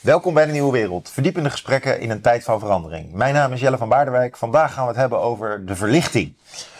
[0.00, 1.10] Welkom bij de Nieuwe Wereld.
[1.10, 3.12] Verdiepende gesprekken in een tijd van verandering.
[3.12, 4.36] Mijn naam is Jelle van Baardenwijk.
[4.36, 6.34] Vandaag gaan we het hebben over de verlichting.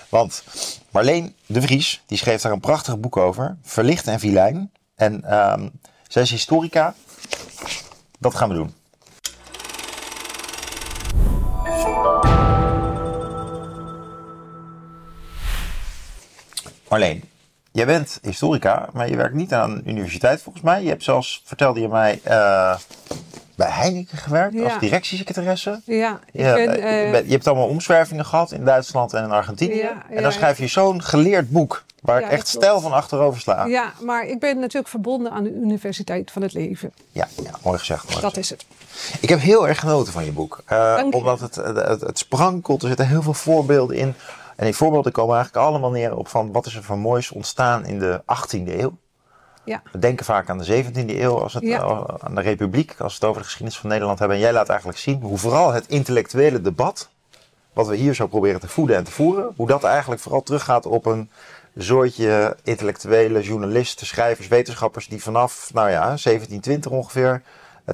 [0.09, 0.45] Want
[0.91, 3.57] Marleen de Vries, die schreef daar een prachtig boek over.
[3.63, 4.73] Verlicht en vilijn.
[4.95, 5.69] En ehm,
[6.09, 6.95] zij is historica.
[8.19, 8.75] Dat gaan we doen.
[16.89, 17.25] Marleen,
[17.73, 20.83] jij bent historica, maar je werkt niet aan een universiteit volgens mij.
[20.83, 22.77] Je hebt zelfs, vertelde je mij, eh,
[23.55, 24.65] bij Heineken gewerkt Ja.
[24.65, 25.81] als directiesecretaresse.
[25.85, 29.31] Ja, ik Ja, ben, eh, eh, je hebt allemaal omzwervingen gehad in Duitsland en in
[29.31, 29.77] Argentinië.
[29.77, 33.65] Ja, en dan schrijf je zo'n geleerd boek, waar ik echt stijl van achterover sla.
[33.65, 36.93] Ja, maar ik ben natuurlijk verbonden aan de Universiteit van het Leven.
[37.13, 37.29] ja,
[37.63, 38.09] mooi gezegd.
[38.11, 38.65] Mooi Dat is het.
[39.21, 40.63] Ik heb heel erg genoten van je boek.
[41.11, 44.15] Omdat het, het, het, het sprankelt, er zitten heel veel voorbeelden in.
[44.61, 47.87] En die voorbeelden komen eigenlijk allemaal neer op van wat is er van moois ontstaan
[47.87, 48.97] in de 18e eeuw.
[49.65, 49.83] Ja.
[49.93, 51.81] We denken vaak aan de 17e eeuw, als het, Ja.
[51.81, 54.37] eh, aan de Republiek, als we het over de geschiedenis van Nederland hebben.
[54.37, 57.09] En jij laat eigenlijk zien hoe vooral het intellectuele debat,
[57.73, 60.87] wat we hier zo proberen te voeden en te voeren, hoe dat eigenlijk vooral teruggaat
[60.87, 61.31] op een
[61.77, 67.43] soortje intellectuele journalisten, schrijvers, wetenschappers die vanaf, nou ja, 1720 ongeveer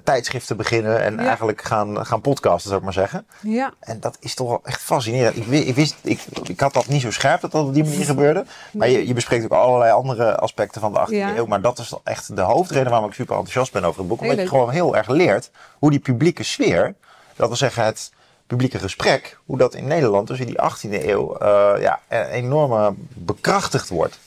[0.02, 1.26] tijdschriften beginnen en Ja.
[1.26, 3.26] eigenlijk gaan, gaan podcasten, zou ik maar zeggen.
[3.42, 5.36] Ja, En dat is toch wel echt fascinerend.
[5.36, 8.04] Ik, ik, wist, ik, ik had dat niet zo scherp dat dat op die manier
[8.14, 8.44] gebeurde.
[8.72, 11.36] Maar je, je bespreekt ook allerlei andere aspecten van de 18e Ja.
[11.36, 11.46] eeuw.
[11.46, 14.20] Maar dat is echt de hoofdreden waarom ik super enthousiast ben over het boek.
[14.20, 16.94] Omdat je gewoon heel erg leert hoe die publieke sfeer,
[17.36, 18.10] dat wil zeggen het
[18.46, 22.96] publieke gesprek, hoe dat in Nederland dus in die 18e eeuw eh, ja, eh, enorm
[23.14, 24.18] bekrachtigd wordt.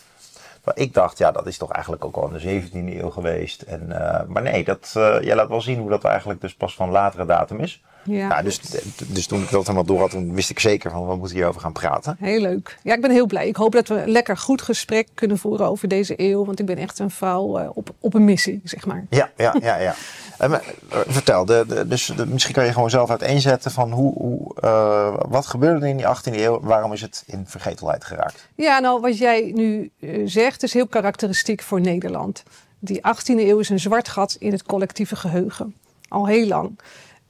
[0.74, 3.62] Ik dacht, ja, dat is toch eigenlijk ook al in de 17e eeuw geweest.
[3.62, 6.76] En, eh, maar nee, dat, eh, jij laat wel zien hoe dat eigenlijk dus pas
[6.76, 7.84] van latere datum is.
[8.04, 8.14] Ja.
[8.28, 8.60] Ja, dus,
[9.08, 11.62] dus toen ik dat helemaal door had, toen wist ik zeker van we moeten hierover
[11.62, 12.16] gaan praten.
[12.20, 12.78] Heel leuk.
[12.84, 13.48] Ja, ik ben heel blij.
[13.48, 16.46] Ik hoop dat we een lekker goed gesprek kunnen voeren over deze eeuw.
[16.46, 19.06] Want ik ben echt een vrouw eh, op, op een missie, zeg maar.
[19.10, 19.76] Ja, ja, ja.
[19.78, 19.96] ja.
[20.40, 20.52] Maar,
[20.90, 24.56] eh, vertel, de, de- dus de- misschien kan je gewoon zelf uiteenzetten van hoe, hoe,
[24.62, 26.60] eh, wat gebeurde er in die 18e eeuw?
[26.62, 28.48] Waarom is het in vergetelheid geraakt?
[28.56, 32.44] Ja, nou, wat jij nu eh, zegt is heel karakteristiek voor Nederland.
[32.80, 35.76] Die 18e eeuw is een zwart gat in het collectieve geheugen.
[36.08, 36.80] Al heel lang.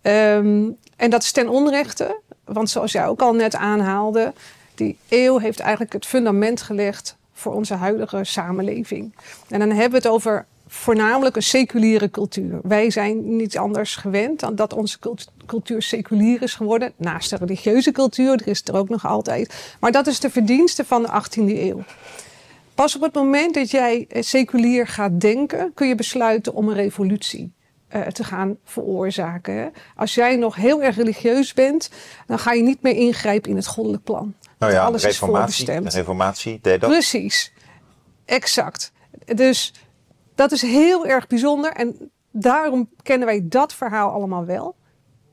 [0.01, 4.33] Ehm, en dat is ten onrechte, want zoals jij ook al net aanhaalde,
[4.75, 9.15] die eeuw heeft eigenlijk het fundament gelegd voor onze huidige samenleving.
[9.49, 12.59] En dan hebben we het over voornamelijk een seculiere cultuur.
[12.63, 16.93] Wij zijn niet anders gewend dan dat onze cult- cultuur seculier is geworden.
[16.95, 19.75] Naast de religieuze cultuur, er is er ook nog altijd.
[19.79, 21.83] Maar dat is de verdienste van de 18e eeuw.
[22.75, 26.75] Pas op het moment dat jij eh, seculier gaat denken, kun je besluiten om een
[26.75, 27.51] revolutie
[27.89, 29.73] eh, te gaan veroorzaken.
[29.95, 31.89] Als jij nog heel erg religieus bent,
[32.27, 34.33] dan ga je niet meer ingrijpen in het goddelijk plan.
[34.59, 35.91] Nou ja, Alles is reformatie, voorbestemd.
[35.91, 36.89] de reformatie deed dat.
[36.89, 37.53] Precies,
[38.25, 38.91] exact.
[39.25, 39.73] Dus
[40.35, 44.75] dat is heel erg bijzonder en daarom kennen wij dat verhaal allemaal wel.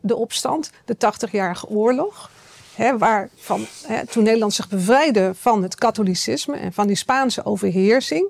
[0.01, 2.31] De opstand, de 80-jarige oorlog.
[2.75, 8.29] Hè, waarvan, hè, toen Nederland zich bevrijdde van het katholicisme en van die Spaanse overheersing.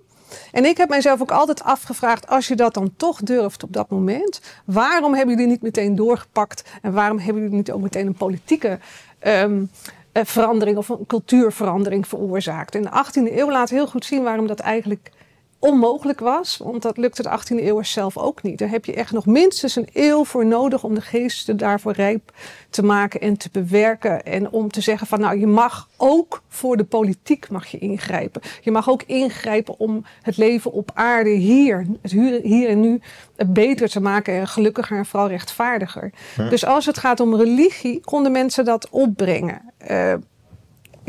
[0.52, 3.90] En ik heb mijzelf ook altijd afgevraagd, als je dat dan toch durft op dat
[3.90, 8.14] moment, waarom hebben jullie niet meteen doorgepakt en waarom hebben jullie niet ook meteen een
[8.14, 8.78] politieke
[9.18, 9.64] ehm,
[10.12, 12.74] eh, verandering of een cultuurverandering veroorzaakt?
[12.74, 15.10] En de 18e eeuw laat heel goed zien waarom dat eigenlijk
[15.58, 18.58] onmogelijk was, want dat lukte de 18e eeuwers zelf ook niet.
[18.58, 22.32] Daar heb je echt nog minstens een eeuw voor nodig om de geesten daarvoor rijp
[22.70, 24.24] te maken en te bewerken.
[24.24, 28.42] En om te zeggen van nou, je mag ook voor de politiek mag je ingrijpen.
[28.60, 32.12] Je mag ook ingrijpen om het leven op aarde hier, het
[32.42, 33.00] hier en nu,
[33.46, 36.12] beter te maken en gelukkiger en vooral rechtvaardiger.
[36.50, 39.72] Dus als het gaat om religie, konden mensen dat opbrengen.
[39.78, 40.14] Eh,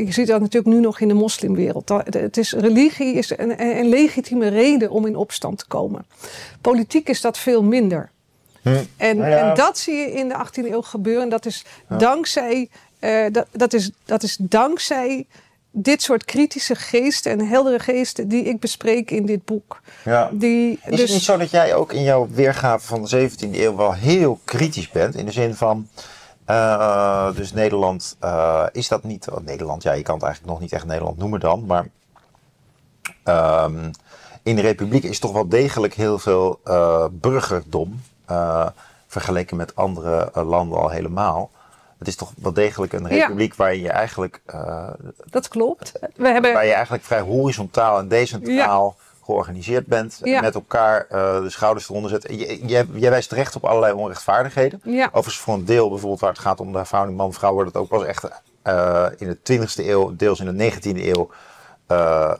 [0.06, 1.88] je ziet dat natuurlijk nu nog in de moslimwereld.
[1.88, 6.06] Het is, religie is een, een legitieme reden om in opstand te komen.
[6.60, 8.10] Politiek is dat veel minder.
[8.96, 9.48] En, Nou ja.
[9.48, 11.28] en dat zie je in de 18e eeuw gebeuren.
[11.28, 15.26] Dat is dankzij, eh, dat, dat, is, dat is dankzij
[15.70, 19.80] dit soort kritische geesten en heldere geesten die ik bespreek in dit boek.
[20.04, 20.30] Ja.
[20.32, 23.50] Die, Is dus, het niet zo dat jij ook in jouw weergave van de 17e
[23.52, 25.14] eeuw wel heel kritisch bent?
[25.14, 25.88] In de zin van,
[26.48, 30.62] eh, dus Nederland, eh, is dat niet, oh, Nederland, ja, je kan het eigenlijk nog
[30.62, 31.88] niet echt Nederland noemen dan, maar
[33.24, 33.90] ehm,
[34.42, 38.00] in de Republiek is toch wel degelijk heel veel eh, burgerdom,
[39.06, 41.50] vergeleken met andere landen al helemaal.
[41.98, 43.08] Het is toch wel degelijk een Ja.
[43.08, 44.40] republiek waar je eigenlijk,
[45.24, 45.92] dat klopt.
[46.16, 48.96] We hebben, waar je eigenlijk vrij horizontaal en decentraal
[49.28, 50.20] georganiseerd bent.
[50.22, 50.40] Ja.
[50.40, 52.22] Met elkaar eh, de schouders eronder zet.
[52.28, 54.80] Je- Jij, jij wijst terecht op allerlei onrechtvaardigheden.
[54.84, 55.06] Ja.
[55.06, 57.88] Overigens voor een deel, bijvoorbeeld waar het gaat om de verhouding man-vrouw, wordt het ook
[57.88, 58.28] pas echt
[58.62, 61.30] eh, in de 20e eeuw, deels in de 19e eeuw
[61.86, 62.32] eh,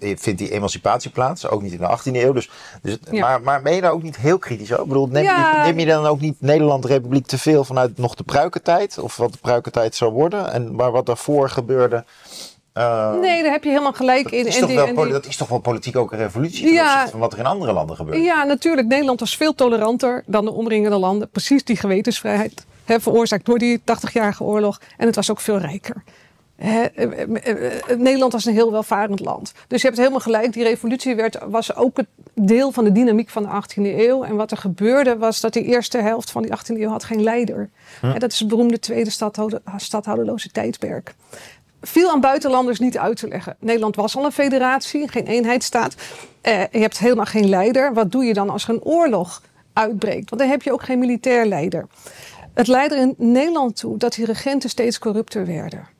[0.00, 1.48] vindt die emancipatie plaats.
[1.48, 2.32] Ook niet in de 18e eeuw.
[2.32, 2.50] Dus,
[2.82, 3.20] dus, Ja.
[3.20, 4.82] maar, maar ben je daar ook niet heel kritisch over?
[4.82, 8.14] Ik bedoel, neem, je, neem je dan ook niet Nederland Republiek te veel vanuit nog
[8.14, 8.98] de pruikentijd?
[8.98, 10.52] Of wat de pruikentijd zou worden?
[10.52, 12.04] En maar wat daarvoor gebeurde...
[12.76, 14.46] eh, Nee, daar heb je helemaal gelijk dat in.
[14.46, 16.18] is, En toch die- wel, en poli- die- dat is toch wel politiek ook een
[16.18, 17.08] revolutie Ja.
[17.08, 18.24] van wat er in andere landen gebeurt.
[18.24, 18.88] Ja, natuurlijk.
[18.88, 21.28] Nederland was veel toleranter dan de omringende landen.
[21.30, 24.80] Precies die gewetensvrijheid hè, veroorzaakt door die 80-jarige oorlog.
[24.96, 26.02] En het was ook veel rijker.
[26.56, 29.52] Hè, eh, eh, eh, Nederland was een heel welvarend land.
[29.68, 30.52] Dus je hebt helemaal gelijk.
[30.52, 34.24] Die revolutie werd, was ook het deel van de dynamiek van de 18e eeuw.
[34.24, 37.22] En wat er gebeurde was dat die eerste helft van die 18e eeuw had geen
[37.22, 37.70] leider.
[38.02, 41.14] En dat is het beroemde tweede stadhouder, stadhouderloze tijdperk.
[41.80, 43.56] Viel aan buitenlanders niet uit te leggen.
[43.60, 45.94] Nederland was al een federatie, geen eenheidsstaat.
[46.40, 47.94] Eh, je hebt helemaal geen leider.
[47.94, 49.42] Wat doe je dan als er een oorlog
[49.72, 50.30] uitbreekt?
[50.30, 51.86] Want dan heb je ook geen militair leider.
[52.54, 55.94] Het leidde in Nederland toe dat die regenten steeds corrupter werden.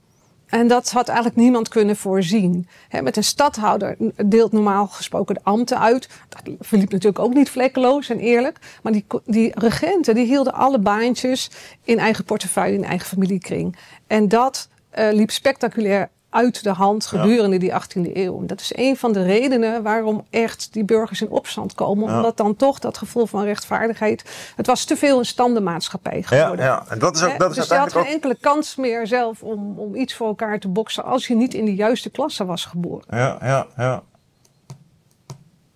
[0.46, 2.69] En dat had eigenlijk niemand kunnen voorzien.
[3.02, 3.96] Met een stadhouder
[4.26, 6.08] deelt normaal gesproken de ambten uit.
[6.28, 8.58] Dat verliep natuurlijk ook niet vlekkeloos en eerlijk.
[8.82, 11.50] Maar die, die regenten die hielden alle baantjes
[11.84, 13.76] in eigen portefeuille, in eigen familiekring.
[14.06, 18.38] En dat eh, liep spectaculair uit de hand gedurende die 18e eeuw.
[18.40, 22.08] En dat is een van de redenen waarom echt die burgers in opstand komen.
[22.08, 22.16] Ja.
[22.16, 24.25] Omdat dan toch dat gevoel van rechtvaardigheid...
[24.56, 26.64] Het was te veel een standenmaatschappij Ja, geworden.
[26.64, 28.08] ja, en dat is ook, dat is dus je had geen ook...
[28.08, 31.64] enkele kans meer zelf om, om iets voor elkaar te boksen als je niet in
[31.64, 33.04] de juiste klasse was geboren.
[33.10, 34.02] Ja, ja, ja.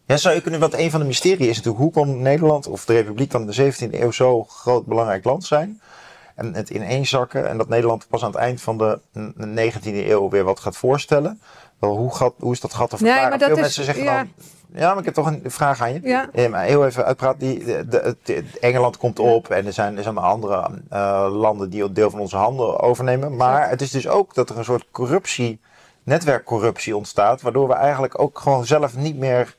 [0.06, 2.84] Ja, zou je kunnen, wat een van de mysterie is natuurlijk, hoe kon Nederland of
[2.84, 5.80] de Republiek dan in de 17e eeuw zo groot belangrijk land zijn?
[6.40, 10.28] En het ineenzakken en dat Nederland pas aan het eind van de n- 19e eeuw
[10.28, 11.40] weer wat gaat voorstellen.
[11.78, 13.28] Wel, hoe, gaat, hoe is dat gat te Nee, verklaren?
[13.30, 14.16] maar dat Veel is- mensen zeggen ja.
[14.16, 14.28] dan,
[14.74, 16.00] ja, maar ik heb toch een vraag aan je.
[16.02, 16.28] Ja.
[16.32, 17.38] Eh, maar heel even uitpraten.
[17.38, 21.70] Die, de, de- de- Engeland komt op en er zijn, er zijn andere eh, landen
[21.70, 23.36] die een deel van onze handel overnemen.
[23.36, 25.60] Maar het is dus ook dat er een soort corruptie,
[26.02, 27.40] netwerkcorruptie ontstaat.
[27.42, 29.56] Waardoor we eigenlijk ook gewoon zelf niet meer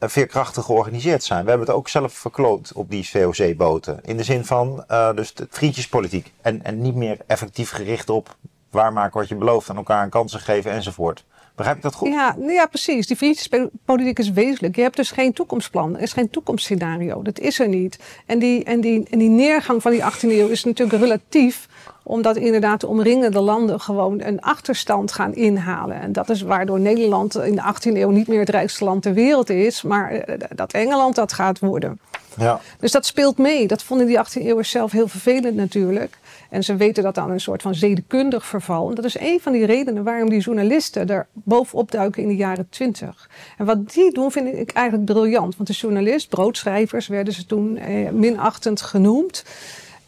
[0.00, 1.44] veerkrachtig georganiseerd zijn.
[1.44, 4.00] We hebben het ook zelf verkloot op die VOC-boten.
[4.04, 6.32] In de zin van eh, dus de vriendjespolitiek.
[6.40, 8.36] En, en niet meer effectief gericht op
[8.70, 11.24] waarmaken wat je belooft aan elkaar een kansen geven enzovoort.
[11.58, 12.08] Begrijp ik dat goed?
[12.08, 13.06] Ja, nou ja, precies.
[13.06, 14.76] Die vriendjespolitiek is wezenlijk.
[14.76, 15.96] Je hebt dus geen toekomstplan.
[15.96, 17.22] Er is geen toekomstscenario.
[17.22, 17.98] Dat is er niet.
[18.26, 21.68] En die, en die, en die neergang van die 18e eeuw is natuurlijk relatief.
[22.08, 26.00] Omdat inderdaad de omringende landen gewoon een achterstand gaan inhalen.
[26.00, 29.14] En dat is waardoor Nederland in de 18e eeuw niet meer het rijkste land ter
[29.14, 29.82] wereld is.
[29.82, 31.98] Maar eh, dat Engeland dat gaat worden.
[32.36, 32.60] Ja.
[32.78, 33.66] Dus dat speelt mee.
[33.66, 36.18] Dat vonden die 18e eeuwers zelf heel vervelend natuurlijk.
[36.50, 38.88] En ze weten dat aan een soort van zedekundig verval.
[38.88, 42.36] En dat is een van die redenen waarom die journalisten er bovenop duiken in de
[42.36, 43.30] jaren 20.
[43.58, 45.56] En wat die doen vind ik eigenlijk briljant.
[45.56, 49.44] Want de journalist, broodschrijvers werden ze toen eh, minachtend genoemd.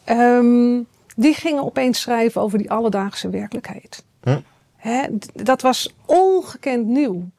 [0.03, 0.79] Ehm,
[1.15, 4.03] die gingen opeens schrijven over die alledaagse werkelijkheid.
[4.23, 4.39] Hm.
[4.75, 5.03] Hè,
[5.33, 7.29] dat was ongekend nieuw.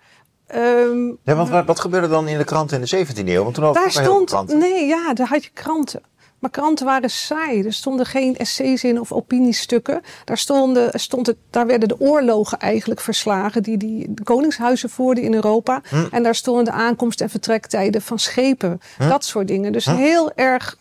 [0.47, 3.43] Ehm, Ja, want wat, wat gebeurde dan in de kranten in de 17e eeuw?
[3.43, 4.59] Want toen daar heel stond, kranten.
[4.59, 6.03] nee, ja, daar had je kranten.
[6.43, 7.63] Maar kranten waren saai.
[7.63, 10.01] Er stonden geen essays in of opiniestukken.
[10.25, 15.35] Daar, stonden, stond het, daar werden de oorlogen eigenlijk verslagen die die koningshuizen voerden in
[15.35, 15.81] Europa.
[15.89, 16.05] Hm.
[16.11, 18.81] En daar stonden de aankomst- en vertrektijden van schepen.
[18.99, 19.73] Dat soort dingen.
[19.73, 20.77] Dus heel erg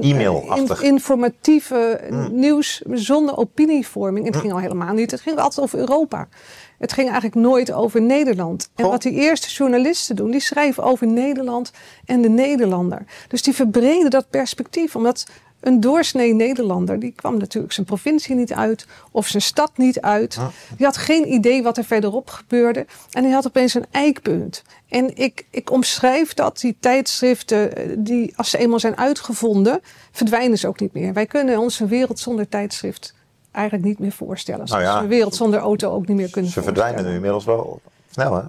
[0.00, 0.82] E-mail-achtig.
[0.82, 2.00] in- informatieve
[2.32, 4.26] nieuws zonder opinievorming.
[4.26, 5.10] En het ging al helemaal niet.
[5.10, 6.28] Het ging altijd over Europa.
[6.78, 8.68] Het ging eigenlijk nooit over Nederland.
[8.74, 11.72] En wat die eerste journalisten doen, die schrijven over Nederland
[12.04, 13.04] en de Nederlander.
[13.28, 14.96] Dus die verbreden dat perspectief.
[14.96, 15.26] Omdat
[15.64, 20.38] een doorsnee Nederlander, die kwam natuurlijk zijn provincie niet uit of zijn stad niet uit.
[20.76, 22.86] Die had geen idee wat er verderop gebeurde.
[23.10, 24.62] En die had opeens een eikpunt.
[24.88, 29.80] En ik, ik omschrijf dat, die tijdschriften, eh, die als ze eenmaal zijn uitgevonden,
[30.12, 31.12] verdwijnen ze ook niet meer.
[31.12, 33.14] Wij kunnen ons een wereld zonder tijdschrift
[33.54, 34.68] eigenlijk niet meer voorstellen.
[34.68, 37.14] Zoals Nou ja, we een wereld zonder auto ook niet meer kunnen Ze verdwijnen nu
[37.14, 37.80] inmiddels wel
[38.10, 38.42] snel, hè?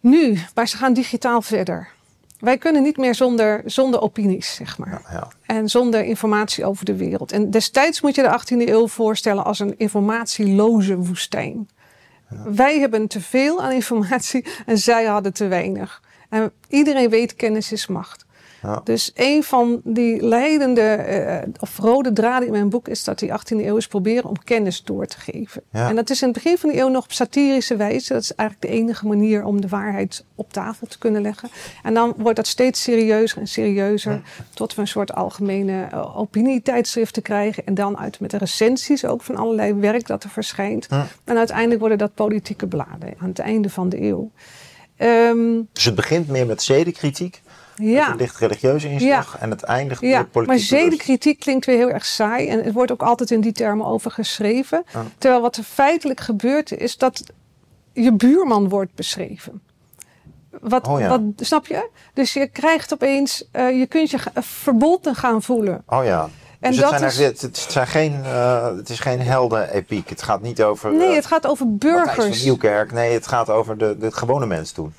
[0.00, 1.88] Nu, maar ze gaan digitaal verder.
[2.38, 4.90] Wij kunnen niet meer zonder, zonder opinies, zeg maar.
[4.90, 5.28] Ja, ja.
[5.46, 7.32] En zonder informatie over de wereld.
[7.32, 11.68] En destijds moet je de 18e eeuw voorstellen als een informatieloze woestijn.
[12.44, 16.02] Wij hebben te veel aan informatie en zij hadden te weinig.
[16.28, 18.26] En iedereen weet, kennis is macht.
[18.62, 18.80] Ja.
[18.84, 23.28] Dus een van die leidende eh, of rode draden in mijn boek is dat die
[23.28, 25.62] 18e eeuw is proberen om kennis door te geven.
[25.72, 25.88] Ja.
[25.88, 28.12] En dat is in het begin van de eeuw nog op satirische wijze.
[28.12, 31.48] Dat is eigenlijk de enige manier om de waarheid op tafel te kunnen leggen.
[31.82, 34.22] En dan wordt dat steeds serieuzer en serieuzer.
[34.54, 37.66] Tot we een soort algemene uh, opinietijdschriften krijgen.
[37.66, 40.88] En dan uit met de recensies ook van allerlei werk dat er verschijnt.
[41.24, 44.30] En uiteindelijk worden dat politieke bladen aan het einde van de eeuw.
[44.96, 47.40] Ehm, Dus het begint meer met zedenkritiek,
[47.80, 48.10] ja.
[48.10, 52.04] een licht religieuze inslag, en het eindigt Ja, politiek maar zedenkritiek klinkt weer heel erg
[52.06, 52.48] saai.
[52.48, 54.84] En het wordt ook altijd in die termen over geschreven.
[54.92, 55.04] Ja.
[55.18, 57.22] Terwijl wat er feitelijk gebeurt is dat
[57.92, 59.62] je buurman wordt beschreven.
[60.60, 61.08] Wat, Oh ja.
[61.08, 61.88] wat, snap je?
[62.14, 65.82] Dus je krijgt opeens, eh, je kunt je ga- verbonden gaan voelen.
[65.86, 66.28] Oh ja.
[66.60, 70.08] En dus dat het, zijn is- het, het zijn geen, eh, het is geen helden-epiek.
[70.08, 72.42] Het gaat niet over Nee, eh, het gaat over Matthijs van burgers.
[72.42, 72.92] Nieuwkerk.
[72.92, 74.92] Nee, het gaat over de, de gewone mens toen.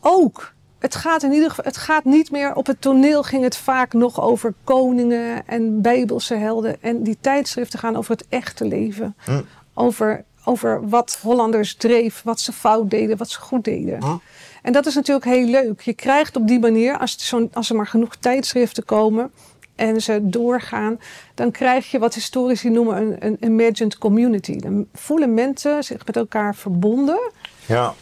[0.00, 0.52] Ook.
[0.78, 3.92] Het gaat in ieder geval, het gaat niet meer op het toneel ging het vaak
[3.92, 6.82] nog over koningen en bijbelse helden.
[6.82, 9.16] En die tijdschriften gaan over het echte leven.
[9.24, 9.40] Hm.
[9.74, 14.02] Over, over wat Hollanders dreef, wat ze fout deden, wat ze goed deden.
[14.02, 14.16] Hm.
[14.62, 15.80] En dat is natuurlijk heel leuk.
[15.80, 19.30] Je krijgt op die manier, als, zo'n- als er maar genoeg tijdschriften komen
[19.74, 21.00] en ze doorgaan,
[21.34, 24.56] dan krijg je wat historici noemen een, een imagined community.
[24.58, 27.18] Dan voelen mensen zich met elkaar verbonden
[27.66, 27.94] Ja.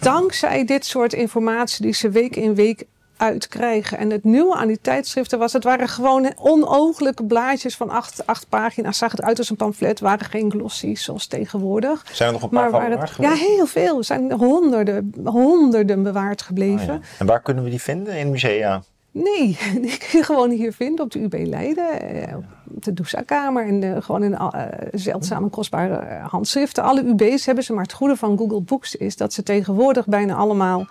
[0.00, 2.84] Dankzij dit soort informatie die ze week in week
[3.16, 3.98] uitkrijgen.
[3.98, 8.48] En het nieuwe aan die tijdschriften was, het waren gewoon onooglijke blaadjes van acht, acht
[8.48, 8.98] pagina's.
[8.98, 12.04] Zag het uit als een pamflet, waren geen glossies zoals tegenwoordig.
[12.12, 13.98] Zijn er nog een paar van bewaard het, ja, heel veel.
[13.98, 16.86] Er zijn honderden, honderden bewaard Oh, gebleven.
[16.86, 17.00] ja.
[17.18, 18.16] En waar kunnen we die vinden?
[18.16, 18.82] In musea?
[19.24, 22.36] Nee, die kun je gewoon hier vinden op de UB Leiden, eh,
[22.74, 26.82] op de Dousa-kamer en eh, gewoon in uh, zeldzame kostbare eh, handschriften.
[26.82, 30.34] Alle UB's hebben ze, maar het goede van Google Books is dat ze tegenwoordig bijna
[30.34, 30.86] allemaal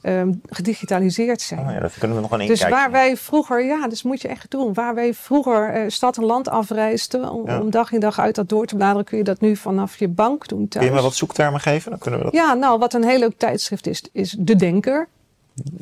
[0.00, 1.60] ehm, gedigitaliseerd zijn.
[1.66, 2.74] Oh ja, daar kunnen we nog een Dus inkijkje.
[2.76, 4.74] waar wij vroeger, ja, dat moet je echt doen.
[4.74, 7.60] Waar wij vroeger eh, stad en land afreisden om, Ja.
[7.60, 10.08] om dag in dag uit dat door te bladeren, kun je dat nu vanaf je
[10.08, 10.84] bank doen thuis.
[10.84, 11.90] Kun je me wat zoektermen geven?
[11.90, 12.34] Dan kunnen we dat...
[12.34, 15.08] Ja, nou, wat een heel leuk tijdschrift is, is De Denker.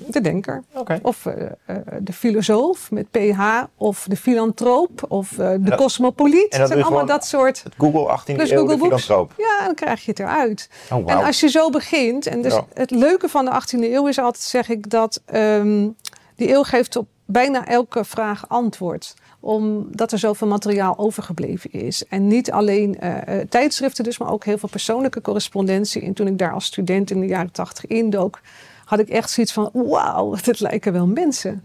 [0.09, 0.63] De Denker.
[0.75, 0.99] Oké.
[1.03, 3.41] Of eh, eh, de filosoof met PH,
[3.77, 6.53] of de filantroop, of eh, de dat- cosmopoliet.
[6.53, 7.63] en dat Het zijn allemaal dat soort.
[7.63, 9.35] Het Google 18e Plus eeuw, Google filantroop.
[9.37, 10.69] Ja, dan krijg je het eruit.
[10.93, 11.11] Oh.
[11.11, 12.67] En als je zo begint, en dus Ja.
[12.75, 15.89] het leuke van de 18e eeuw is altijd, zeg ik, dat ehm,
[16.37, 22.05] die eeuw geeft op bijna elke vraag antwoord omdat er zoveel materiaal overgebleven is.
[22.09, 26.03] En niet alleen eh, eh, tijdschriften dus, maar ook heel veel persoonlijke correspondentie.
[26.03, 28.41] En toen ik daar als student in de jaren tachtig indook,
[28.87, 31.61] had ik echt zoiets van, wauw, dit lijken wel mensen.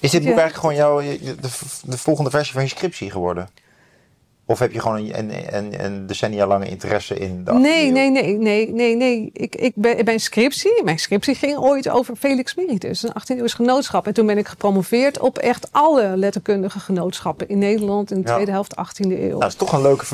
[0.00, 0.40] Is dit boek Ja.
[0.40, 1.00] eigenlijk gewoon jouw,
[1.84, 3.48] de volgende versie van je scriptie geworden?
[4.46, 8.36] Of heb je gewoon een, een, decennia lange interesse in de 18e Nee, nee, nee,
[8.38, 9.30] nee, nee, nee.
[9.32, 13.54] Ik, ik ben, mijn scriptie, mijn scriptie ging ooit over Felix Meritus, een 18e eeuws
[13.54, 14.06] genootschap.
[14.06, 18.34] En toen ben ik gepromoveerd op echt alle letterkundige genootschappen in Nederland in de Ja.
[18.34, 19.28] tweede helft 18e eeuw.
[19.28, 20.04] Nou, het is toch een leuke,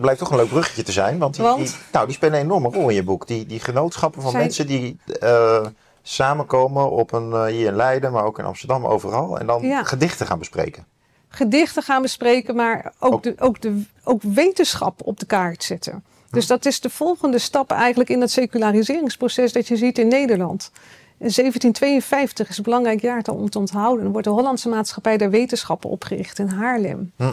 [0.00, 1.18] blijft toch een leuk bruggetje te zijn.
[1.18, 1.58] Want die, Want?
[1.58, 3.26] die- nou, die spelen een enorme rol in je boek.
[3.26, 5.66] Die, die genootschappen van Zijn- mensen die eh,
[6.02, 9.38] samenkomen op een, eh, hier in Leiden, maar ook in Amsterdam, overal.
[9.38, 9.82] En dan Ja.
[9.84, 10.84] gedichten gaan bespreken.
[11.28, 16.04] Gedichten gaan bespreken, maar ook, De, ook, de, ook wetenschap op de kaart zetten.
[16.30, 20.70] Dus dat is de volgende stap eigenlijk in dat seculariseringsproces dat je ziet in Nederland.
[21.18, 24.02] In 1752 is een belangrijk jaartal om te onthouden.
[24.02, 27.12] Dan wordt de Hollandse Maatschappij der Wetenschappen opgericht in Haarlem.
[27.16, 27.32] Hm.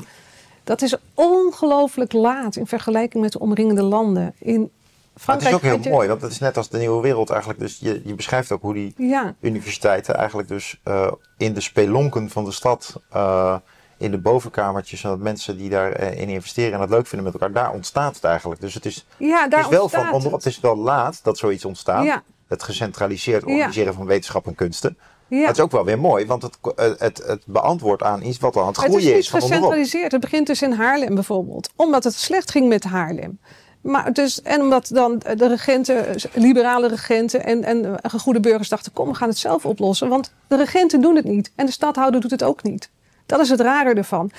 [0.64, 4.34] Dat is ongelooflijk laat in vergelijking met de omringende landen.
[4.40, 4.70] In Maar
[5.14, 7.60] het Frankrijk is ook heel mooi, want het is net als de nieuwe wereld eigenlijk.
[7.60, 12.30] Dus je, je beschrijft ook hoe die Ja, universiteiten eigenlijk dus eh, in de spelonken
[12.30, 13.56] van de stad, eh,
[14.04, 17.64] in de bovenkamertjes, zodat mensen die daarin in investeren en het leuk vinden met elkaar,
[17.64, 18.62] daar ontstaat het eigenlijk.
[18.62, 20.44] Dus het is, ja het daar is wel van onder, het.
[20.44, 22.04] het is wel laat dat zoiets ontstaat.
[22.04, 22.24] Ja.
[22.48, 23.54] Het gecentraliseerd Ja.
[23.54, 24.98] organiseren van wetenschap en kunsten.
[25.28, 25.48] Ja.
[25.48, 28.56] Het is ook wel weer mooi, want het, het, het, het beantwoordt aan iets wat
[28.56, 29.60] al aan het Het groeien is is, van onderop.
[29.62, 30.12] gecentraliseerd.
[30.12, 31.70] Het begint dus in Haarlem bijvoorbeeld.
[31.76, 33.40] Omdat het slecht ging met Haarlem.
[33.82, 38.92] Maar dus, en omdat dan de regenten, liberale regenten en, en goede burgers dachten...
[38.94, 40.10] kom, we gaan het zelf oplossen.
[40.10, 41.52] Want de regenten doen het niet.
[41.56, 42.90] En de stadhouder doet het ook niet.
[43.26, 44.32] Dat is het rare ervan.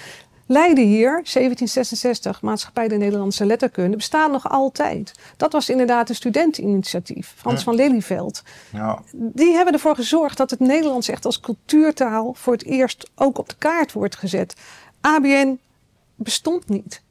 [0.46, 5.12] Leiden hier, 1766, Maatschappij de Nederlandse Letterkunde, bestaat nog altijd.
[5.36, 8.42] Dat was inderdaad een studenteninitiatief, Frans van Lelyveld.
[8.72, 9.02] Ja.
[9.12, 13.48] Die hebben ervoor gezorgd dat het Nederlands echt als cultuurtaal voor het eerst ook op
[13.48, 14.54] de kaart wordt gezet.
[15.00, 15.58] ABN
[16.14, 17.02] bestond niet.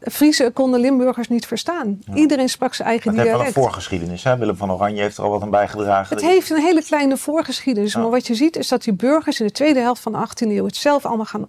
[0.00, 1.98] Friese konden Limburgers niet verstaan.
[2.14, 3.66] Iedereen sprak zijn eigen Het heeft wel een dialect.
[3.66, 4.24] voorgeschiedenis.
[4.24, 4.36] Hè?
[4.36, 6.16] Willem van Oranje heeft er al wat aan bijgedragen.
[6.16, 7.92] Het heeft een hele kleine voorgeschiedenis.
[7.92, 8.00] Ja.
[8.00, 10.48] Maar wat je ziet is dat die burgers in de tweede helft van de 18e
[10.48, 11.48] eeuw het zelf allemaal gaan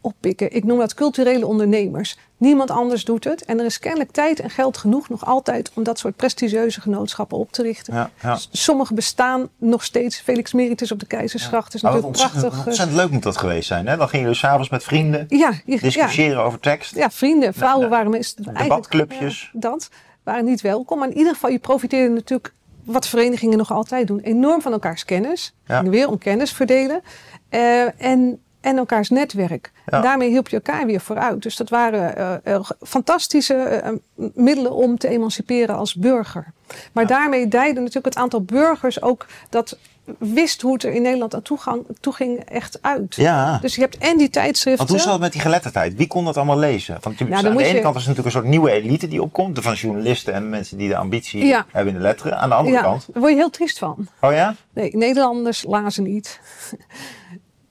[0.00, 0.52] oppikken.
[0.54, 2.18] Ik noem dat culturele ondernemers.
[2.36, 3.44] Niemand anders doet het.
[3.44, 7.38] En er is kennelijk tijd en geld genoeg nog altijd om dat soort prestigieuze genootschappen
[7.38, 7.94] op te richten.
[7.94, 8.38] Ja, ja.
[8.50, 10.18] Sommige bestaan nog steeds.
[10.20, 12.60] Felix Meritus op de Keizersgracht is Maar wat natuurlijk ontzettend, prachtig.
[12.60, 13.86] eh, ontzettend leuk moet dat geweest zijn.
[13.86, 13.96] Hè?
[13.96, 16.94] Dan ging je dus s'avonds met vrienden Ja, je- ja, discussiëren over tekst.
[16.94, 19.50] ja, vrienden, vrouwen de- waren meestal debatclubjes.
[19.52, 19.88] ja, dat
[20.22, 20.98] waren niet welkom.
[20.98, 22.52] Maar in ieder geval, je profiteerde natuurlijk,
[22.84, 25.54] wat verenigingen nog altijd doen, enorm van elkaars kennis.
[25.66, 25.78] Ja.
[25.78, 27.00] En weer om kennis verdelen.
[27.48, 29.72] Eh, en en elkaars netwerk.
[29.86, 29.96] Ja.
[29.96, 31.42] En daarmee hielp je elkaar weer vooruit.
[31.42, 33.92] Dus dat waren eh, eh, fantastische eh,
[34.34, 36.52] middelen om te emanciperen als burger.
[36.92, 39.78] Maar daarmee dijde natuurlijk het aantal burgers ook dat
[40.18, 43.14] wist hoe het er in Nederland aan toegang, toeging echt uit.
[43.14, 43.58] Ja.
[43.58, 44.76] Dus je hebt en die tijdschriften.
[44.86, 45.94] Want hoe zat het met die geletterdheid?
[45.94, 46.98] Wie kon dat allemaal lezen?
[47.00, 49.08] Want je- Nou, dan aan de ene je- kant is natuurlijk een soort nieuwe elite
[49.08, 49.58] die opkomt.
[49.62, 51.66] Van journalisten en mensen die de ambitie Ja.
[51.70, 52.38] hebben in de letteren.
[52.38, 53.06] Aan de andere ja, kant.
[53.12, 54.06] daar word je heel triest van.
[54.20, 54.54] Oh ja?
[54.72, 56.40] Nee, Nederlanders lazen niet.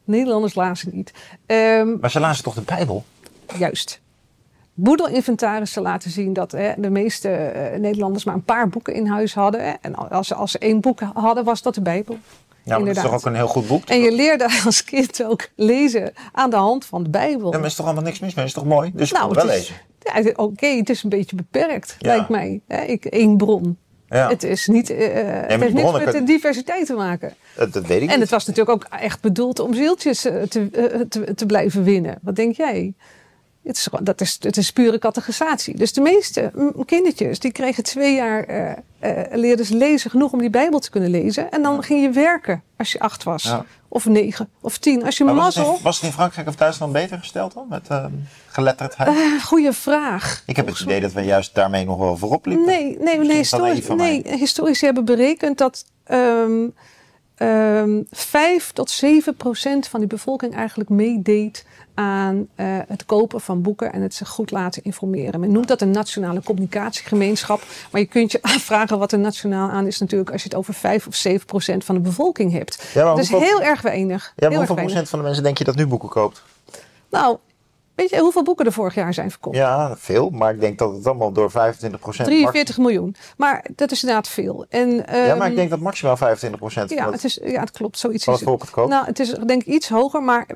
[0.09, 1.11] Nederlanders lazen niet.
[1.45, 3.03] Ehm, Maar ze lazen toch de Bijbel?
[3.57, 4.01] Juist.
[4.73, 9.33] Boedelinventarissen laten zien dat hè, de meeste eh, Nederlanders maar een paar boeken in huis
[9.33, 9.63] hadden.
[9.63, 9.73] Hè.
[9.81, 12.17] En als ze, als ze één boek hadden, was dat de Bijbel.
[12.63, 13.85] Ja, maar dat is toch ook een heel goed boek?
[13.85, 17.51] En je leerde als kind ook lezen aan de hand van de Bijbel.
[17.51, 18.45] Ja, maar is toch allemaal niks mis mee?
[18.45, 18.91] is toch mooi?
[18.93, 19.75] Dus nou, het wel is, lezen.
[20.25, 22.07] ja, oké, het is een beetje beperkt, Ja.
[22.07, 22.61] lijkt mij.
[22.67, 22.81] Hè.
[22.81, 23.77] Ik, één bron.
[24.09, 27.33] Ja, Het, is niet, eh, het heeft niks met de diversiteit te maken.
[27.55, 28.19] dat, dat weet ik En niet.
[28.19, 32.17] het was natuurlijk ook echt bedoeld om zieltjes eh, te, eh, te, te blijven winnen.
[32.21, 32.93] Wat denk jij?
[33.63, 35.77] Het is, dat is, het is pure categorisatie.
[35.77, 36.51] Dus de meeste
[36.85, 41.09] kindertjes die kregen twee jaar, eh, leerden ze lezen genoeg om die Bijbel te kunnen
[41.09, 41.51] lezen.
[41.51, 43.43] En dan ging je werken als je acht was.
[43.43, 43.65] Ja.
[43.87, 44.49] Of negen.
[44.61, 45.05] Of tien.
[45.05, 47.65] Als je Maar was, het in, was het in Frankrijk of Duitsland beter gesteld dan?
[47.69, 48.11] Met ehm,
[48.47, 49.09] geletterdheid?
[49.09, 50.43] Eh, goeie vraag.
[50.45, 52.65] ik heb het idee dat we juist daarmee nog wel voorop liepen.
[52.65, 56.67] Nee, nee, nee, historisch, nee historici hebben berekend dat ehm
[57.39, 63.61] ehm 5 tot 7 procent van die bevolking eigenlijk meedeed aan eh, het kopen van
[63.61, 65.39] boeken en het zich goed laten informeren.
[65.39, 67.61] Men noemt dat een nationale communicatiegemeenschap.
[67.91, 70.73] Maar je kunt je afvragen wat er nationaal aan is natuurlijk als je het over
[70.73, 72.83] 5 of 7 procent van de bevolking hebt.
[72.93, 74.33] Ja, dat is hoeveel- heel erg weinig.
[74.35, 74.85] Ja, maar hoeveel weinig.
[74.85, 76.43] procent van de mensen denk je dat nu boeken koopt?
[77.09, 77.37] Nou,
[77.99, 79.55] weet je hoeveel boeken er vorig jaar zijn verkocht?
[79.55, 80.29] Ja, veel.
[80.29, 82.27] Maar ik denk dat het allemaal door 25 procent...
[82.27, 83.15] 43 miljoen.
[83.37, 84.65] Maar dat is inderdaad veel.
[84.69, 87.51] En, Ja, maar ehm, ik denk dat maximaal 25 procent Ja, van het het, is,
[87.51, 87.97] ja, het klopt.
[87.99, 88.89] Zoiets van is het volk.
[88.89, 90.47] Nou, het is denk ik iets hoger, maar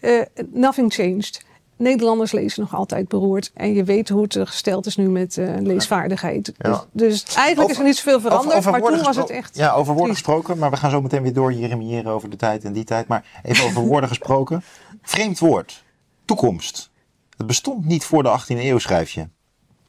[0.00, 0.20] eh,
[0.52, 1.42] nothing changed.
[1.76, 3.50] Nederlanders lezen nog altijd beroerd.
[3.54, 6.52] En je weet hoe het gesteld is nu met eh, leesvaardigheid.
[6.58, 6.84] Ja.
[6.92, 8.64] Dus, dus eigenlijk Over- is er niet zoveel veranderd.
[8.64, 9.56] maar toen was het echt...
[9.56, 10.58] Ja, over woorden gesproken.
[10.58, 13.06] Maar we gaan zo meteen weer door hier over de tijd en die tijd.
[13.08, 14.62] Maar even over woorden gesproken.
[15.02, 15.83] Vreemd woord.
[16.24, 16.90] Toekomst.
[17.36, 19.28] Het bestond niet voor de 18e eeuw, schrijf je.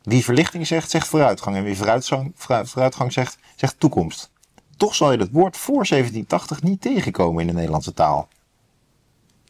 [0.04, 1.56] Wie verlichting zegt, zegt vooruitgang.
[1.56, 4.32] En wie vooruitgang, vooruit- vooruitgang zegt, zegt toekomst.
[4.78, 8.28] Toch zal je dat woord voor 1780 niet tegenkomen in de Nederlandse taal.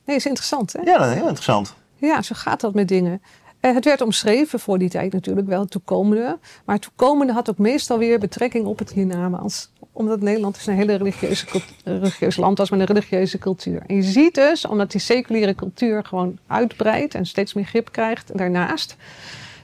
[0.06, 0.82] Nee, is interessant hè?
[0.82, 1.74] Ja, dat is heel interessant.
[1.96, 3.22] Ja, zo gaat dat met dingen.
[3.60, 6.40] Eh, het werd omschreven voor die tijd natuurlijk wel, het toekomende.
[6.66, 9.72] Maar het toekomende had ook meestal weer betrekking op het hiernamaals.
[9.96, 11.46] Omdat Nederland dus een hele religieuze,
[11.84, 13.84] religieus land was met een religieuze cultuur.
[13.88, 18.38] En je ziet dus, omdat die seculiere cultuur gewoon uitbreidt en steeds meer grip krijgt
[18.38, 18.96] daarnaast,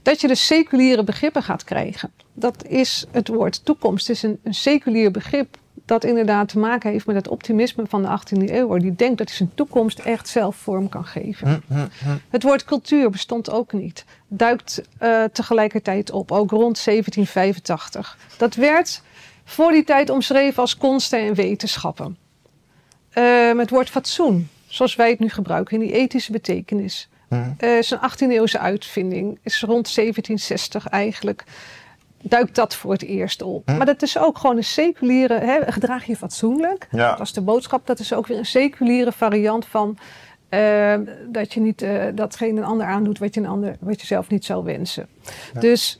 [0.01, 2.11] dat je dus seculiere begrippen gaat krijgen.
[2.33, 4.07] Dat is het woord toekomst.
[4.07, 8.01] Het is een, een seculier begrip dat inderdaad te maken heeft met het optimisme van
[8.01, 8.77] de 18e eeuw.
[8.77, 11.47] Die denkt dat hij zijn toekomst echt zelf vorm kan geven.
[11.47, 12.17] Hm, hm, hm.
[12.29, 14.05] Het woord cultuur bestond ook niet.
[14.27, 18.17] Duikt eh, tegelijkertijd op, ook rond 1785.
[18.37, 19.01] Dat werd
[19.51, 22.17] voor die tijd omschreven als konsten en wetenschappen.
[23.11, 27.09] Ehm, het woord fatsoen, zoals wij het nu gebruiken, in die ethische betekenis.
[27.29, 27.35] Hm.
[27.57, 29.39] eh, is een 18e-eeuwse uitvinding.
[29.43, 31.43] Is rond 1760 eigenlijk.
[32.21, 33.67] Duikt dat voor het eerst op.
[33.69, 33.77] Hm.
[33.77, 35.33] Maar dat is ook gewoon een seculiere.
[35.33, 36.87] Hè, gedraag je fatsoenlijk.
[36.91, 37.09] Ja.
[37.09, 37.87] Dat was de boodschap.
[37.87, 39.97] Dat is ook weer een seculiere variant van.
[40.49, 40.95] eh,
[41.27, 44.29] dat je niet eh, datgene een ander aandoet wat je, een ander, wat je zelf
[44.29, 45.07] niet zou wensen.
[45.59, 45.99] Dus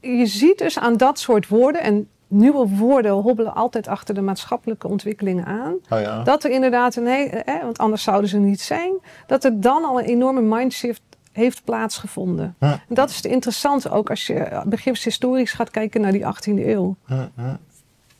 [0.00, 1.82] je ziet dus aan dat soort woorden.
[1.82, 5.74] En nieuwe woorden hobbelen altijd achter de maatschappelijke ontwikkelingen aan.
[5.90, 6.22] Oh ja.
[6.22, 8.92] Dat er inderdaad een, he- eh, want anders zouden ze niet zijn,
[9.26, 12.54] dat er dan al een enorme mindshift heeft plaatsgevonden.
[12.58, 16.96] En dat is het interessante ook als je begripshistorisch gaat kijken naar die 18e eeuw.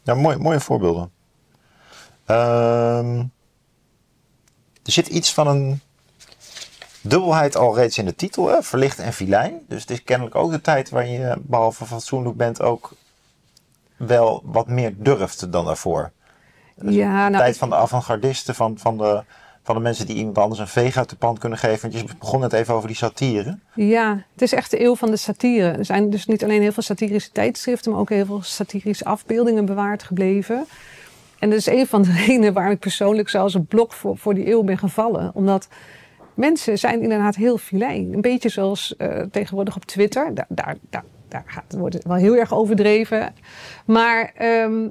[0.03, 1.11] Ja, mooi, mooie voorbeelden.
[2.25, 3.19] Ehm,
[4.83, 5.81] er zit iets van een
[7.01, 8.63] dubbelheid al reeds in de titel, hè?
[8.63, 9.61] verlicht en filijn.
[9.69, 12.93] Dus het is kennelijk ook de tijd waarin je, behalve fatsoenlijk bent, ook
[14.07, 16.13] wel wat meer durft dan daarvoor.
[16.77, 19.23] Ja, De nou, tijd van de avant-gardisten, van, van, de,
[19.63, 21.91] van de mensen die iemand anders een veeg uit de pan kunnen geven.
[21.91, 23.59] Want je begon net even over die satire.
[23.75, 25.71] ja, het is echt de eeuw van de satire.
[25.71, 29.65] Er zijn dus niet alleen heel veel satirische tijdschriften, maar ook heel veel satirische afbeeldingen
[29.65, 30.67] bewaard gebleven.
[31.39, 34.35] En dat is een van de redenen waarom ik persoonlijk zelfs een blok voor, voor
[34.35, 35.31] die eeuw ben gevallen.
[35.35, 35.69] Omdat
[36.35, 38.13] mensen zijn inderdaad heel filijn.
[38.13, 40.35] Een beetje zoals eh, tegenwoordig op Twitter.
[40.35, 43.35] Daar, daar, daar, daar gaat, wordt het wel heel erg overdreven.
[43.87, 44.89] Maar ehm,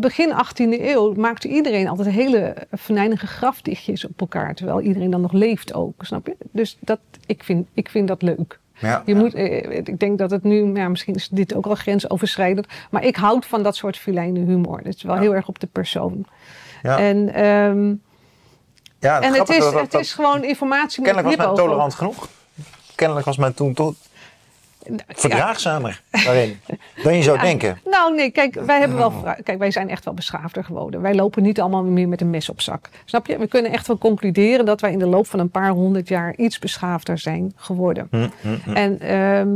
[0.00, 4.54] begin 18e eeuw maakte iedereen altijd hele venijnige grafdichtjes op elkaar.
[4.54, 6.36] Terwijl iedereen dan nog leeft ook, snap je?
[6.52, 8.58] Dus dat, ik, vind, ik vind dat leuk.
[8.78, 11.74] Ja, Je moet, eh, ik denk dat het nu, ja, misschien is dit ook al
[11.74, 12.66] grensoverschrijdend.
[12.90, 14.78] Maar ik houd van dat soort filijne humor.
[14.82, 15.20] Het is wel Ja.
[15.20, 16.24] heel erg op de persoon.
[16.82, 16.98] ja.
[16.98, 17.94] En ehm,
[18.98, 21.94] Ja, En het is, dat- het dat- is gewoon informatie met Kennelijk was men tolerant
[21.94, 22.28] genoeg.
[22.94, 23.94] Kennelijk was men toen toch.
[25.08, 26.58] Verdraagzamer daarin
[27.02, 27.78] dan je zou denken.
[27.84, 31.00] Nou nee, kijk, wij, hebben wel, kijk, wij zijn echt wel beschaafder geworden.
[31.00, 32.88] Wij lopen niet allemaal meer met een mes op zak.
[33.04, 33.38] Snap je?
[33.38, 36.36] We kunnen echt wel concluderen dat wij in de loop van een paar honderd jaar
[36.36, 38.08] iets beschaafder zijn geworden.
[38.10, 38.72] Hm, hm, hm.
[38.72, 39.48] En ehm,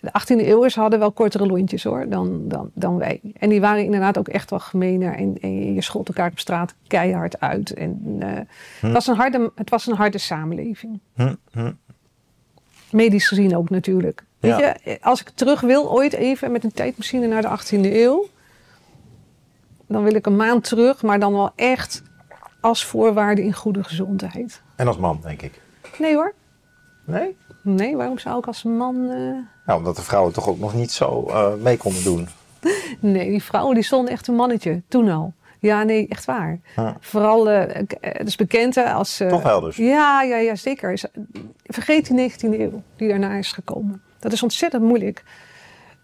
[0.00, 3.20] de 18e eeuwers hadden wel kortere lontjes hoor, dan, dan, dan wij.
[3.38, 5.14] En die waren inderdaad ook echt wel gemener.
[5.14, 7.74] En, en je schold elkaar op straat keihard uit.
[7.74, 8.28] En, eh,
[8.80, 11.00] het, was een harde, het was een harde samenleving.
[11.14, 11.72] Hm, hm.
[12.90, 14.23] Medisch gezien ook natuurlijk.
[14.44, 14.76] Weet Ja.
[14.84, 18.26] je, als ik terug wil ooit even met een tijdmachine naar de 18e eeuw,
[19.88, 22.02] dan wil ik een maand terug, maar dan wel echt
[22.60, 24.62] als voorwaarde in goede gezondheid.
[24.76, 25.60] En als man, denk ik.
[25.98, 26.34] Nee hoor.
[27.06, 27.36] Nee?
[27.62, 29.10] Nee, waarom zou ik als man.
[29.10, 29.16] eh,
[29.66, 32.28] Nou, omdat de vrouwen toch ook nog niet zo eh, mee konden doen.
[33.00, 34.82] Nee, die vrouwen die stonden echt een mannetje.
[34.88, 35.32] Toen al.
[35.58, 36.58] Ja, nee, echt waar.
[36.76, 36.90] Huh.
[37.00, 39.16] Vooral, het is bekend als...
[39.28, 39.76] Toch wel dus.
[39.76, 41.00] Ja, ja, ja, zeker.
[41.64, 44.02] Vergeet die 19e eeuw die daarna is gekomen.
[44.24, 45.22] Dat is ontzettend moeilijk.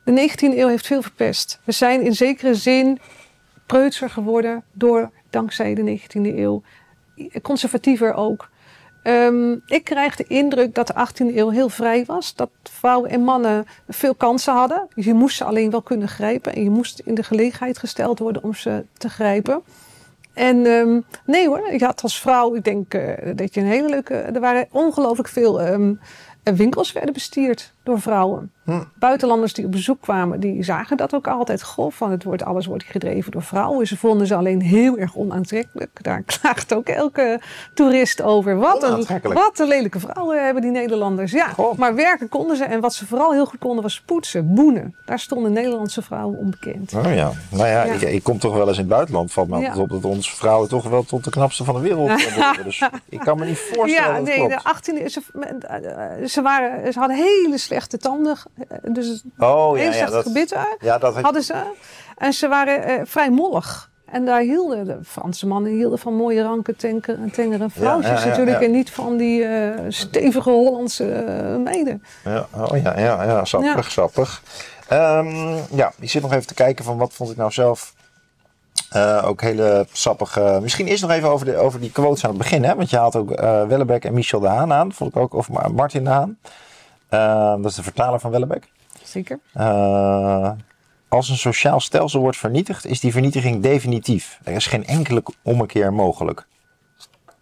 [0.04, 1.61] De 19e eeuw heeft veel verpest.
[1.64, 2.98] We zijn in zekere zin
[3.66, 6.62] preutser geworden door, dankzij de 19e eeuw.
[7.42, 8.48] Conservatiever ook.
[9.02, 12.35] Ehm, ik krijg de indruk dat de 18e eeuw heel vrij was.
[12.35, 14.88] Dat vrouwen en mannen veel kansen hadden.
[14.94, 16.54] Je moest ze alleen wel kunnen grijpen.
[16.54, 19.62] En je moest in de gelegenheid gesteld worden om ze te grijpen.
[20.35, 23.88] En ehm, nee hoor, je had als vrouw, ik denk eh, dat je een hele
[23.88, 24.14] leuke...
[24.14, 25.61] Er waren ongelooflijk veel
[26.42, 28.53] ehm, winkels werden bestierd door vrouwen.
[28.64, 28.81] Hm.
[28.98, 31.62] Buitenlanders die op bezoek kwamen, die zagen dat ook altijd.
[31.62, 33.87] Goh, van het wordt, alles wordt gedreven door vrouwen.
[33.87, 35.90] Ze vonden ze alleen heel erg onaantrekkelijk.
[36.03, 37.40] Daar klaagt ook elke
[37.74, 38.57] toerist over.
[38.57, 41.33] Wat een, wat een lelijke vrouwen hebben die Nederlanders.
[41.33, 42.64] Ja, maar werken konden ze.
[42.64, 44.94] En wat ze vooral heel goed konden was poetsen, boenen.
[45.05, 46.94] Daar stonden Nederlandse vrouwen onbekend.
[46.94, 47.31] Oh ja.
[47.50, 47.92] Nou ja, Ja.
[47.92, 49.33] Ik, ik kom toch wel eens in het buitenland.
[49.33, 49.76] Valt me Ja.
[49.76, 52.64] op dat onze vrouwen toch wel tot de knapste van de wereld behoren.
[52.64, 54.85] Dus ik kan me niet voorstellen Ja, dat nee, klopt.
[54.85, 55.05] de 18e,
[56.30, 58.36] ze, eh, waren, ze hadden hele slechte tanden.
[58.68, 61.62] eh, Dus Oh ja, ja, slechte dat, gebitten ja, dat had- hadden ze.
[62.16, 63.88] En ze waren eh, vrij mollig.
[64.04, 68.26] En daar hielden de Franse mannen hielden van mooie ranke, tenker, tengere vrouwtjes ja, ja,
[68.28, 68.60] natuurlijk.
[68.60, 68.66] ja.
[68.66, 72.02] En niet van die eh, stevige Hollandse eh, meiden.
[72.24, 73.90] Ja, oh ja, ja, ja sappig, Ja.
[73.90, 74.42] sappig.
[74.88, 77.94] Ehm, ja, ik zit nog even te kijken van wat vond ik nou zelf
[78.90, 80.59] eh, ook hele sappige...
[80.62, 82.64] Misschien eerst nog even over, de, over die quotes aan het begin.
[82.64, 82.74] Hè?
[82.74, 84.92] Want je haalt ook eh Wellebeck en Michel de Haan aan.
[84.92, 86.38] Vond ik ook, of Ma- Martin de Haan.
[87.09, 88.68] Ehm, dat is de vertaler van Wellebeck.
[89.03, 89.38] Zeker.
[89.53, 90.50] Eh,
[91.09, 94.40] als een sociaal stelsel wordt vernietigd, is die vernietiging definitief.
[94.44, 96.46] Er is geen enkele ommekeer mogelijk.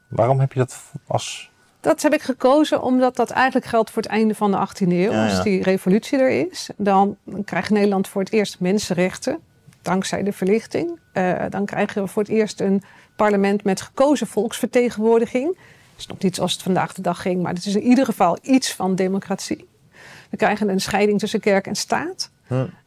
[0.09, 1.51] Waarom heb je dat als...
[1.81, 5.11] Dat heb ik gekozen omdat dat eigenlijk geldt voor het einde van de 18e eeuw.
[5.13, 5.31] Ja, ja.
[5.31, 9.39] Als die revolutie er is, dan krijgt Nederland voor het eerst mensenrechten.
[9.89, 10.99] Dankzij de verlichting.
[11.13, 12.83] Eh, dan krijgen we voor het eerst een
[13.17, 15.47] parlement met gekozen volksvertegenwoordiging.
[15.47, 18.05] Het is nog niet zoals het vandaag de dag ging, maar het is in ieder
[18.05, 19.69] geval iets van democratie.
[20.31, 22.31] We krijgen een scheiding tussen kerk en staat.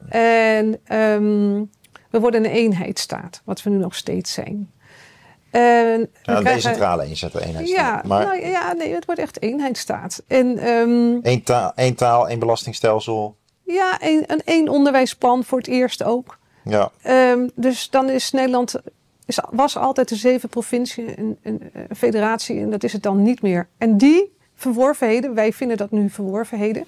[0.09, 1.63] En ehm,
[2.09, 4.71] we worden een eenheidsstaat, wat we nu nog steeds zijn.
[5.49, 7.69] En we Ja, een decentrale inzet, eenheid.
[7.69, 10.23] ja, maar nou, ja, nee, het wordt echt eenheidsstaat.
[10.27, 13.35] En ehm, één, taal, één taal, één belastingstelsel.
[13.65, 16.39] ja, een, een één onderwijsplan voor het eerst ook.
[16.63, 18.75] Ja, Ehm, dus dan is Nederland,
[19.25, 23.21] is, was altijd de zeven provincie een, een, een federatie en dat is het dan
[23.21, 23.67] niet meer.
[23.77, 26.87] En die verworvenheden, wij vinden dat nu verworvenheden,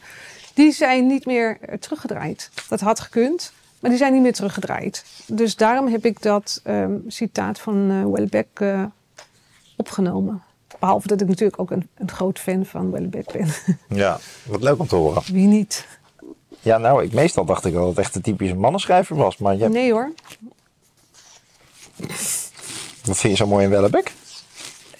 [0.53, 2.49] die zijn niet meer eh, teruggedraaid.
[2.69, 5.05] Dat had gekund, maar die zijn niet meer teruggedraaid.
[5.27, 8.83] Dus daarom heb ik dat ehm, citaat van Welbeck eh,
[9.77, 10.43] opgenomen.
[10.79, 13.47] Behalve dat ik natuurlijk ook een, een groot fan van Welbeck ben.
[14.03, 15.21] ja, wat leuk om te horen.
[15.31, 15.87] Wie niet?
[16.63, 19.37] Ja, nou, ik, meestal dacht ik dat het echt een typische mannenschrijver was.
[19.37, 20.11] Maar je, Nee hoor.
[23.05, 24.11] wat vind je zo mooi in Wellebeck?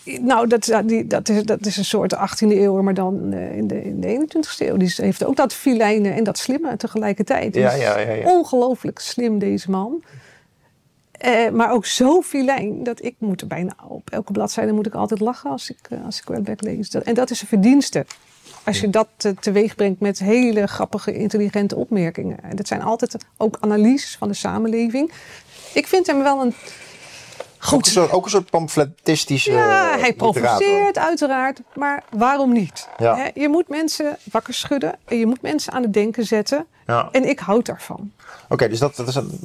[0.04, 3.68] Nou, dat, die, dat, is, dat is een soort 18e eeuw, maar dan eh, in,
[3.68, 4.78] de, in de 21e eeuw.
[4.78, 7.56] Die heeft ook dat filijne en dat slimme tegelijkertijd.
[7.56, 8.30] Ja, ja, ja, ja.
[8.30, 10.04] Ongelooflijk slim, deze man.
[11.12, 14.94] Eh, maar ook zo filijn dat ik moet er bijna op elke bladzijde moet ik
[14.94, 16.90] altijd lachen als ik, eh, als ik Welbeck lees.
[16.90, 18.06] Dat, en dat is een verdienste.
[18.64, 22.44] Als je dat te, teweeg brengt met hele grappige, intelligente opmerkingen.
[22.44, 25.12] En dat zijn altijd ook analyses van de samenleving.
[25.74, 26.56] Ik vind hem wel een Ook
[27.60, 32.88] een goed soort, ook een soort pamfletistische ja, hij provoceert uiteraard, maar waarom niet?
[32.98, 33.32] Ja.
[33.34, 36.66] Je moet mensen wakker schudden en je moet mensen aan het denken zetten.
[36.88, 37.10] Ja.
[37.12, 38.12] En ik houd daarvan.
[38.50, 39.40] Oké, dus dat, dat is een,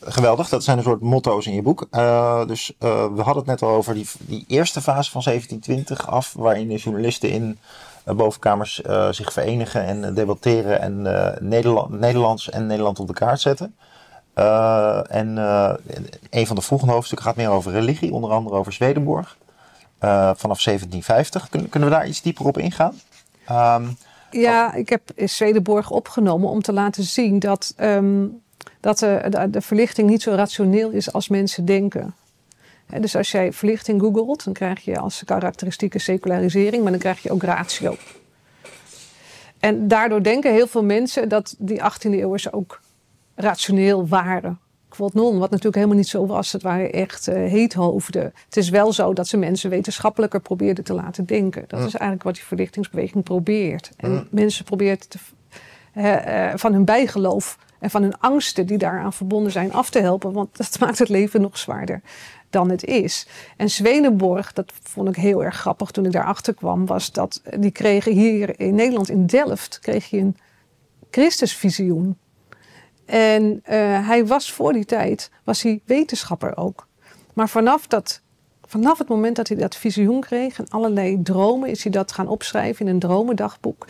[0.00, 0.48] geweldig.
[0.48, 1.86] Dat zijn een soort motto's in je boek.
[1.90, 6.08] Eh, dus eh, we hadden het net al over die, die eerste fase van 1720
[6.08, 7.58] af, waarin de journalisten in
[8.04, 13.12] bovenkamers eh, zich verenigen en eh, debatteren en eh, Nederland, Nederlands en Nederland op de
[13.14, 13.74] kaart zetten.
[14.34, 15.74] Eh, en eh,
[16.30, 19.36] een van de volgende hoofdstukken gaat meer over religie, onder andere over Zwedenborg.
[19.98, 21.48] eh, vanaf 1750.
[21.48, 23.00] Kunnen, kunnen we daar iets dieper op ingaan?
[23.46, 23.84] Ehm,
[24.30, 28.24] Ja, ik heb Swedenborg opgenomen om te laten zien dat, ehm,
[28.80, 32.14] dat de, de, de verlichting niet zo rationeel is als mensen denken.
[33.00, 37.30] Dus als jij verlichting googelt, dan krijg je als karakteristieke secularisering, maar dan krijg je
[37.30, 37.96] ook ratio.
[39.60, 42.80] En daardoor denken heel veel mensen dat die 18e eeuwers ook
[43.34, 44.58] rationeel waren.
[44.88, 46.52] Quod non, wat natuurlijk helemaal niet zo was.
[46.52, 48.32] Het waren echt eh heethoofden.
[48.44, 51.64] Het is wel zo dat ze mensen wetenschappelijker probeerden te laten denken.
[51.66, 51.86] Dat Mm.
[51.86, 53.90] is eigenlijk wat die verlichtingsbeweging probeert.
[53.96, 54.26] En Mm.
[54.30, 55.18] mensen probeert te,
[55.92, 60.32] eh, van hun bijgeloof en van hun angsten die daaraan verbonden zijn af te helpen.
[60.32, 62.00] Want dat maakt het leven nog zwaarder
[62.52, 63.26] dan het is.
[63.56, 67.70] En Swedenborg, dat vond ik heel erg grappig toen ik daarachter kwam, was dat die
[67.70, 70.36] kregen hier in Nederland, in Delft, kreeg je een
[71.10, 72.18] Christusvisioen.
[73.04, 76.86] En eh, hij was voor die tijd, was hij wetenschapper ook.
[77.34, 78.20] Maar vanaf, dat,
[78.64, 82.28] vanaf het moment dat hij dat visioen kreeg en allerlei dromen, is hij dat gaan
[82.28, 83.86] opschrijven in een dromendagboek.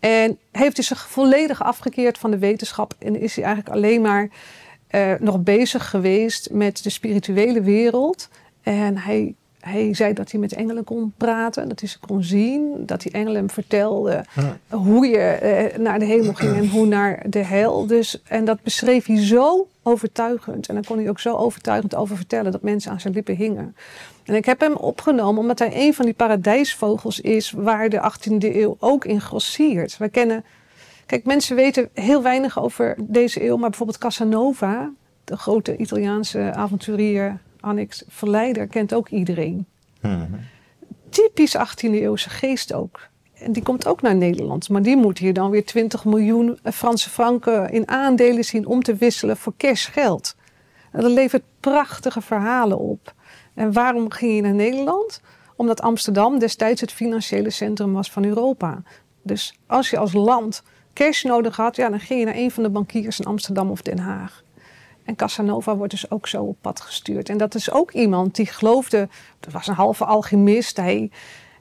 [0.00, 4.28] En heeft hij zich volledig afgekeerd van de wetenschap en is hij eigenlijk alleen maar
[4.92, 8.28] eh, nog bezig geweest met de spirituele wereld.
[8.62, 12.86] En hij, hij zei dat hij met engelen kon praten, dat hij ze kon zien,
[12.86, 14.24] dat die engelen hem vertelden
[14.68, 17.86] hoe je eh, naar de hemel ging en hoe naar de hel.
[17.86, 20.68] Dus, en dat beschreef hij zo overtuigend.
[20.68, 23.76] En daar kon hij ook zo overtuigend over vertellen dat mensen aan zijn lippen hingen.
[24.24, 28.56] En ik heb hem opgenomen omdat hij een van die paradijsvogels is waar de 18e
[28.56, 29.96] eeuw ook in grossiert.
[29.96, 30.44] We kennen,
[31.12, 34.92] kijk, mensen weten heel weinig over deze eeuw, maar bijvoorbeeld Casanova,
[35.24, 39.66] de grote Italiaanse avonturier, Annex Verleider, kent ook iedereen
[40.00, 40.24] mhm.
[41.08, 43.08] typisch 18e eeuwse geest ook.
[43.32, 44.68] En die komt ook naar Nederland.
[44.68, 48.82] Maar die moet hier dan weer 20 miljoen eh, Franse franken in aandelen zien om
[48.82, 50.36] te wisselen voor cash geld.
[50.92, 53.14] En dat levert prachtige verhalen op.
[53.54, 55.20] En waarom ging je naar Nederland?
[55.56, 58.82] Omdat Amsterdam destijds het financiële centrum was van Europa.
[59.22, 60.62] Dus als je als land
[60.92, 63.82] cash nodig had, ja, dan ging je naar een van de bankiers in Amsterdam of
[63.82, 64.42] Den Haag.
[65.04, 67.28] En Casanova wordt dus ook zo op pad gestuurd.
[67.28, 69.08] En dat is ook iemand die geloofde,
[69.40, 70.76] dat was een halve alchemist.
[70.76, 71.10] Hij,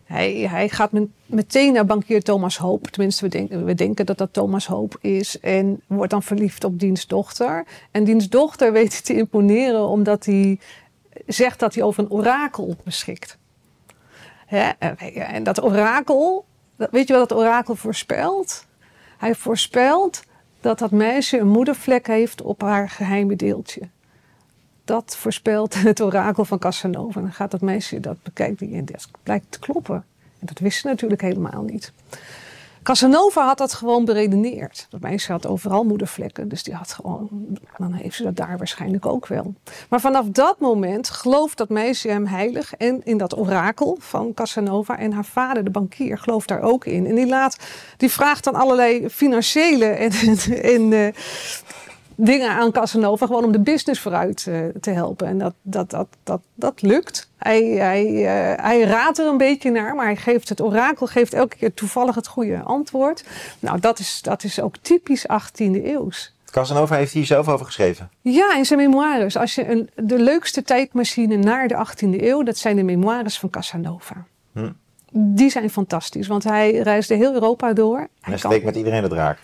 [0.03, 2.87] hij, hij gaat met- meteen naar bankier Thomas Hoop.
[2.87, 5.39] Tenminste, we denken, we denken dat dat Thomas Hoop is.
[5.39, 7.65] En wordt dan verliefd op diens dochter.
[7.91, 10.59] En diens dochter weet hij te imponeren omdat hij
[11.27, 13.37] zegt dat hij over een orakel beschikt.
[14.45, 14.69] Hè?
[15.19, 18.65] En dat orakel, weet je wat dat orakel voorspelt?
[19.21, 20.23] Hij voorspelt
[20.61, 23.81] dat dat meisje een moedervlek heeft op haar geheime deeltje.
[24.83, 27.19] Dat voorspelt het orakel van Casanova.
[27.19, 30.05] En dan gaat dat meisje, dat bekijkt en dat blijkt te kloppen.
[30.39, 31.91] En dat wist ze natuurlijk helemaal niet.
[32.83, 34.87] Casanova had dat gewoon beredeneerd.
[34.89, 37.29] Dat meisje had overal moedervlekken, dus die had gewoon,
[37.77, 39.53] dan heeft ze dat daar waarschijnlijk ook wel.
[39.89, 44.97] Maar vanaf dat moment gelooft dat meisje hem heilig en in dat orakel van Casanova
[44.97, 47.05] en haar vader, de bankier, gelooft daar ook in.
[47.05, 47.57] En die laat,
[47.97, 50.11] die vraagt dan allerlei financiële en,
[50.75, 51.13] en eh,
[52.25, 55.27] dingen aan Casanova gewoon om de business vooruit eh, te helpen.
[55.27, 57.29] En dat, dat, dat, dat, dat lukt.
[57.37, 61.33] Hij, hij, eh, hij raadt er een beetje naar, maar hij geeft het orakel geeft
[61.33, 63.23] elke keer toevallig het goede antwoord.
[63.59, 66.35] Nou, dat is, dat is ook typisch 18e eeuws.
[66.51, 68.09] Casanova heeft hier zelf over geschreven.
[68.21, 69.37] Ja, in zijn memoires.
[69.37, 73.49] Als je een, de leukste tijdmachine naar de 18e eeuw, dat zijn de memoires van
[73.49, 74.25] Casanova.
[74.53, 74.69] Hm.
[75.13, 77.97] Die zijn fantastisch, want hij reisde heel Europa door.
[77.97, 79.37] En Hij hij kan- steekt met iedereen het raak.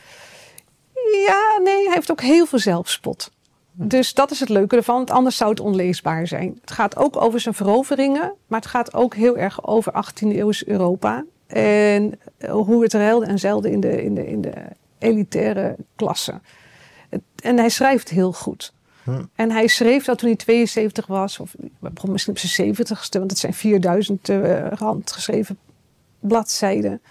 [1.11, 3.31] Ja, nee, hij heeft ook heel veel zelfspot.
[3.79, 6.57] Dus dat is het leuke ervan, want anders zou het onleesbaar zijn.
[6.61, 10.65] Het gaat ook over zijn veroveringen, maar het gaat ook heel erg over 18e eeuws
[10.65, 11.25] Europa.
[11.47, 14.53] En eh, hoe het ruilde en zeilde in de, in de, in de
[14.97, 16.39] elitaire klasse.
[17.35, 18.73] En hij schrijft heel goed.
[19.03, 19.23] Hm.
[19.35, 23.31] En hij schreef dat toen hij 72 was, of begon misschien op zijn 70ste, want
[23.31, 25.57] het zijn 4000 eh, handgeschreven
[26.19, 27.01] bladzijden.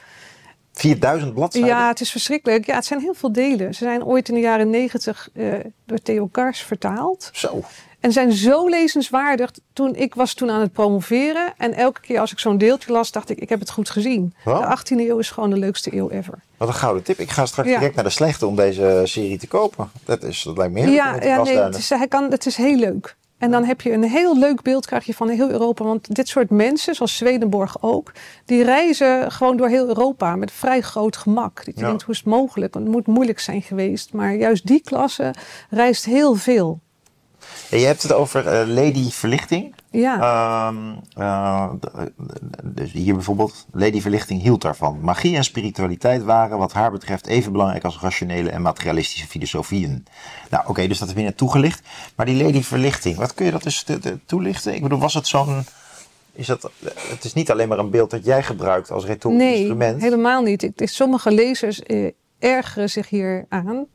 [0.80, 1.70] 4000 bladzijden.
[1.70, 2.66] Ja, het is verschrikkelijk.
[2.66, 3.74] Ja, het zijn heel veel delen.
[3.74, 5.52] Ze zijn ooit in de jaren negentig eh,
[5.84, 7.30] door Theo Kars vertaald.
[7.32, 7.62] Zo.
[8.00, 9.50] En zijn zo lezenswaardig.
[9.72, 11.54] Toen, ik was toen aan het promoveren.
[11.56, 14.34] En elke keer als ik zo'n deeltje las, dacht ik, ik heb het goed gezien.
[14.44, 14.60] Wow.
[14.60, 16.38] De 18e eeuw is gewoon de leukste eeuw ever.
[16.56, 17.18] Wat een gouden tip.
[17.18, 17.78] Ik ga straks Ja.
[17.78, 19.90] direct naar de slechte om deze serie te kopen.
[20.04, 22.56] Dat, is, dat lijkt me heel Ja, ja nee, het is, hij kan, het is
[22.56, 23.16] heel leuk.
[23.38, 25.84] En dan heb je een heel leuk beeld krijg je van heel Europa.
[25.84, 28.12] Want dit soort mensen, zoals Swedenborg ook,
[28.44, 31.64] die reizen gewoon door heel Europa met vrij groot gemak.
[31.64, 31.86] Dat je Ja.
[31.86, 32.74] denkt, hoe is het mogelijk?
[32.74, 34.12] Want het moet moeilijk zijn geweest.
[34.12, 35.34] Maar juist die klasse
[35.70, 36.80] reist heel veel.
[37.70, 39.74] Ja, je hebt het over eh, Lady Verlichting.
[40.00, 41.90] Ja, d-
[42.62, 44.98] dus hier bijvoorbeeld, Lady Verlichting hield daarvan.
[45.00, 50.04] Magie en spiritualiteit waren wat haar betreft even belangrijk als rationele en materialistische filosofieën.
[50.50, 51.80] Nou oké, dus dat heb je net toegelicht.
[52.16, 54.74] Maar die Lady Verlichting, wat kun je dat dus te- te- toelichten?
[54.74, 55.64] Ik bedoel, was het zo'n
[56.32, 56.70] Is dat,
[57.08, 60.02] het is niet alleen maar een beeld dat jij gebruikt als retorisch Nee, instrument.
[60.02, 60.62] helemaal niet.
[60.62, 63.86] Ik, sommige lezers eh, ergeren zich hier aan.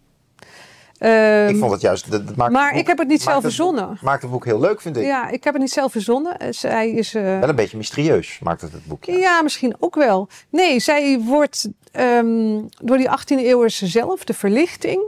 [1.01, 2.11] Ehm, ik vond het juist.
[2.11, 3.97] Dat, dat maakt maar boek- ik heb het niet zelf het boek- verzonnen.
[4.01, 5.03] Maakt het boek heel leuk, vind ik.
[5.03, 6.37] Ja, ik heb het niet zelf verzonnen.
[6.39, 7.13] Eh, Zij is.
[7.15, 9.17] eh, Wel een beetje mysterieus maakt het het boekje.
[9.17, 10.27] ja, misschien ook wel.
[10.49, 15.01] Nee, zij wordt ehm, door die 18e eeuwers zelf, de verlichting.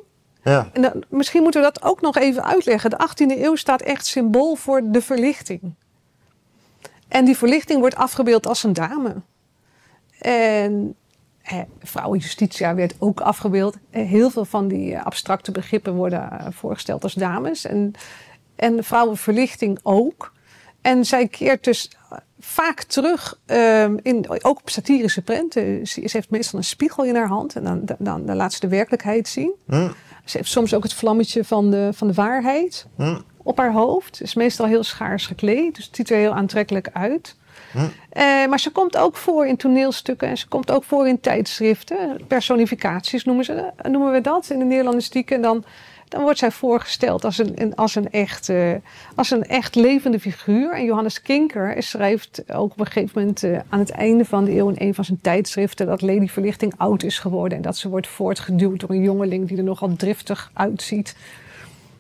[0.43, 0.69] Ja.
[0.73, 2.89] En dan- misschien moeten we dat ook nog even uitleggen.
[2.89, 5.62] De 18e eeuw staat echt symbool voor de verlichting.
[7.08, 9.15] En die verlichting wordt afgebeeld als een dame.
[10.19, 10.95] En
[11.43, 13.77] eh, vrouwen justitia werd ook afgebeeld.
[13.89, 17.65] Eh, heel veel van die eh, abstracte begrippen worden eh, voorgesteld als dames.
[17.65, 17.93] En,
[18.56, 20.34] en vrouwenverlichting ook.
[20.82, 21.91] En zij keert dus
[22.39, 23.39] vaak terug,
[24.01, 25.88] in, ook op satirische prenten.
[25.88, 28.67] Ze, heeft meestal een spiegel in haar hand en dan, dan, dan laat ze de
[28.67, 29.53] werkelijkheid zien.
[29.67, 29.89] Hm,
[30.25, 34.15] Ze heeft soms ook het vlammetje van de, van de waarheid hm, op haar hoofd.
[34.15, 37.36] Ze is meestal heel schaars gekleed, dus het ziet er heel aantrekkelijk uit.
[37.74, 37.80] Hm.
[38.10, 42.22] Eh, maar ze komt ook voor in toneelstukken en ze komt ook voor in tijdschriften.
[42.28, 45.32] Personificaties noemen, ze, noemen we dat in de Nederlandistiek.
[45.32, 45.64] En dan,
[46.08, 48.72] dan wordt zij voorgesteld als een, als, een echt, eh,
[49.16, 50.74] als een echt levende figuur.
[50.74, 54.52] En Johannes Kinker schrijft ook op een gegeven moment eh, aan het einde van de
[54.52, 57.58] eeuw in een van zijn tijdschriften dat Lady Verlichting oud is geworden.
[57.58, 61.16] En dat ze wordt voortgeduwd door een jongeling die er nogal driftig uitziet.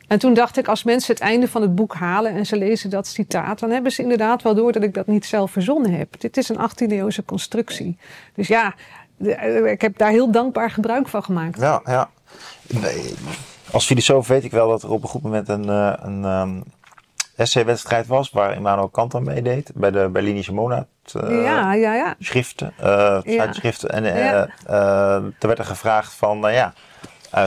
[0.07, 2.89] En toen dacht ik, als mensen het einde van het boek halen en ze lezen
[2.89, 6.19] dat citaat, dan hebben ze inderdaad wel door dat ik dat niet zelf verzonnen heb.
[6.21, 7.97] Dit is een 18e-eeuwse constructie.
[8.35, 8.73] Dus ja,
[9.25, 11.59] eh, ik heb daar heel dankbaar gebruik van gemaakt.
[11.59, 12.09] Ja, ja.
[12.67, 13.13] Nee,
[13.71, 16.61] Als filosoof weet ik wel dat er op een goed moment een, eh, een ehm,
[17.35, 20.87] essay-wedstrijd was waar Immanuel Kant aan meedeed bij de Berlinische Monat.
[21.13, 22.15] eh, ja, ja, ja.
[22.19, 22.73] Schriften,
[23.23, 23.89] tijdschriften.
[23.89, 24.47] En Ja.
[24.65, 26.73] eh, er werd er gevraagd van, nou ja,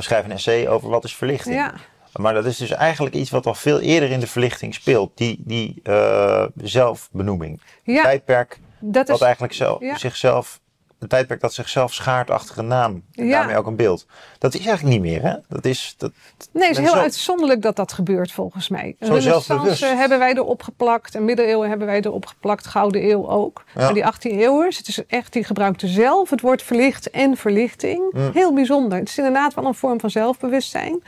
[0.00, 1.54] schrijf een essay over wat is verlichting.
[1.54, 1.72] ja.
[2.16, 5.10] Maar dat is dus eigenlijk iets wat al veel eerder in de verlichting speelt.
[5.14, 7.60] Die, die eh, zelfbenoeming.
[7.84, 9.20] Een Ja, tijdperk dat is.
[9.20, 9.96] eigenlijk ja.
[9.98, 10.60] zichzelf...
[10.98, 13.02] Een tijdperk dat zichzelf schaart achter een naam.
[13.14, 13.38] En Ja.
[13.38, 14.06] daarmee ook een beeld.
[14.38, 15.34] Dat is eigenlijk niet meer, hè?
[15.48, 15.94] Dat is...
[15.98, 16.12] Dat,
[16.52, 18.96] Nee, het is heel zo- uitzonderlijk dat dat gebeurt volgens mij.
[19.00, 21.14] Zo Renaissance hebben wij erop geplakt.
[21.14, 22.66] En middeleeuwen hebben wij erop geplakt.
[22.66, 23.64] Gouden eeuw ook.
[23.74, 23.80] Ja.
[23.82, 28.12] Maar die 18e eeuwers, het is echt, die gebruikten zelf het woord verlicht en verlichting.
[28.12, 28.30] Mm.
[28.32, 28.98] Heel bijzonder.
[28.98, 31.02] Het is inderdaad wel een vorm van zelfbewustzijn.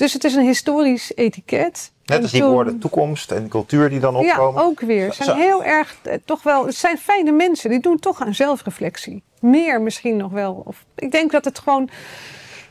[0.00, 1.92] Dus het is een historisch etiket.
[2.04, 4.62] net als die woorden toekomst en cultuur die dan Ja, opkomen.
[4.62, 5.04] ook weer.
[5.06, 7.70] Het zijn heel erg, eh, toch wel, het zijn fijne mensen.
[7.70, 9.22] Die doen toch aan zelfreflectie.
[9.40, 10.62] Meer misschien nog wel.
[10.64, 11.88] Of, ik denk dat het gewoon,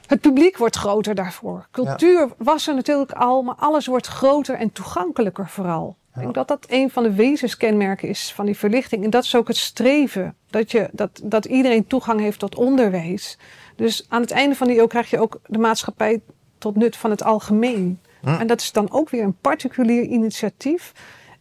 [0.05, 1.67] het publiek wordt groter daarvoor.
[1.71, 5.97] Cultuur was er natuurlijk al, maar alles wordt groter en toegankelijker vooral.
[6.15, 9.03] Ik denk dat dat een van de wezenskenmerken is van die verlichting.
[9.03, 10.35] En dat is ook het streven.
[10.49, 13.37] Dat, je, dat, dat iedereen toegang heeft tot onderwijs.
[13.75, 16.21] Dus aan het einde van die eeuw krijg je ook de maatschappij
[16.59, 17.99] tot nut van het algemeen.
[18.21, 18.27] Hm.
[18.27, 20.91] En dat is dan ook weer een particulier initiatief.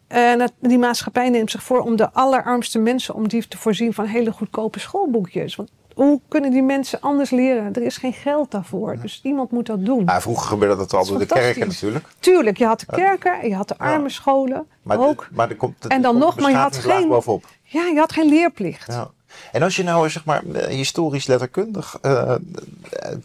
[0.06, 3.14] En dat, die maatschappij neemt zich voor om de allerarmste mensen...
[3.14, 5.56] om die te voorzien van hele goedkope schoolboekjes.
[5.56, 7.72] Want hoe kunnen die mensen anders leren?
[7.72, 8.96] Er is geen geld daarvoor.
[9.02, 10.02] Dus iemand moet dat doen.
[10.06, 12.06] Ja, vroeger gebeurde dat al door de kerken natuurlijk.
[12.18, 15.28] Tuurlijk, je had de kerken en je had de arme scholen Maar, ook.
[15.32, 17.46] maar er komt, er En dan nog, maar je had geen- bovenop.
[17.62, 18.86] Ja, je had geen leerplicht.
[18.92, 19.10] Ja.
[19.52, 22.38] En als je nou zeg maar eh, historisch letterkundig, eh, eh,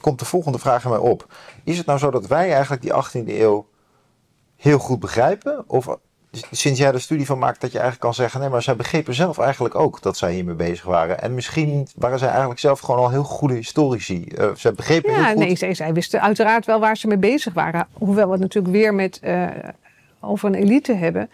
[0.02, 1.28] komt de volgende vraag in mij op.
[1.63, 3.65] Is het nou zo dat wij eigenlijk die 18e eeuw
[4.56, 5.63] heel goed begrijpen?
[5.67, 5.97] Of
[6.52, 9.13] sinds jij er studie van maakt dat je eigenlijk kan zeggen, nee, maar zij begrepen
[9.13, 11.21] zelf eigenlijk ook dat zij hiermee bezig waren.
[11.21, 14.23] En misschien waren zij eigenlijk zelf gewoon al heel goede historici.
[14.23, 15.38] Eh zij begrepen heel Ja, goed.
[15.38, 17.88] nee, zij, zij wisten uiteraard wel waar ze mee bezig waren.
[17.93, 19.19] Hoewel we het natuurlijk weer met,
[20.23, 21.29] over een elite hebben.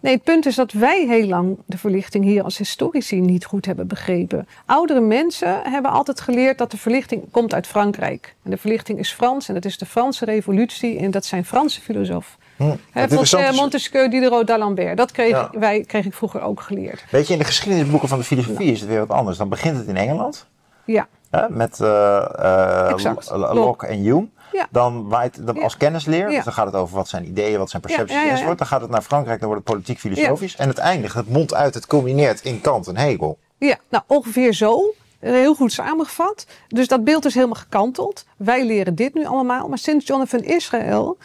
[0.00, 3.66] Nee, het punt is dat wij heel lang de verlichting hier als historici niet goed
[3.66, 4.48] hebben begrepen.
[4.66, 8.34] Oudere mensen hebben altijd geleerd dat de verlichting komt uit Frankrijk.
[8.42, 11.80] En de verlichting is Frans en dat is de Franse revolutie en dat zijn Franse
[11.80, 12.40] filosofen.
[12.56, 12.74] Hm.
[12.92, 14.96] Eh, Montesquieu, Diderot, d'Alembert.
[14.96, 15.50] Dat kreeg, Ja.
[15.58, 17.04] wij, kreeg ik vroeger ook geleerd.
[17.10, 19.38] Weet je, in de geschiedenisboeken van de filosofie is het weer wat anders.
[19.38, 20.46] Dan begint het in Engeland.
[20.84, 21.08] Ja,
[21.48, 23.50] met eh, eh.
[23.52, 24.28] Locke en Hume.
[24.52, 24.66] Ja.
[24.70, 26.28] Dan waait dan als kennisleer.
[26.28, 28.58] Dus dan gaat het over wat zijn ideeën, wat zijn percepties enzovoort.
[28.58, 30.56] Dan gaat het naar Frankrijk, dan wordt het politiek filosofisch.
[30.56, 33.38] En het eindigt, het mondt uit, het culmineert in Kant en Hegel.
[33.58, 34.94] Ja, nou ongeveer zo.
[35.18, 36.46] Heel goed samengevat.
[36.68, 38.26] Dus dat beeld is helemaal gekanteld.
[38.36, 39.68] Wij leren dit nu allemaal.
[39.68, 41.18] Maar sinds Jonathan Israel,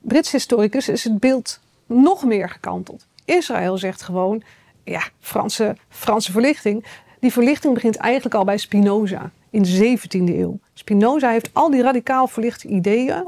[0.00, 3.06] Brits historicus, is het beeld nog meer gekanteld.
[3.24, 4.42] Israël zegt gewoon,
[4.84, 6.84] ja, Franse, Franse verlichting.
[7.20, 10.58] Die verlichting begint eigenlijk al bij Spinoza in de 17e eeuw.
[10.74, 13.24] Spinoza heeft al die radicaal verlichte ideeën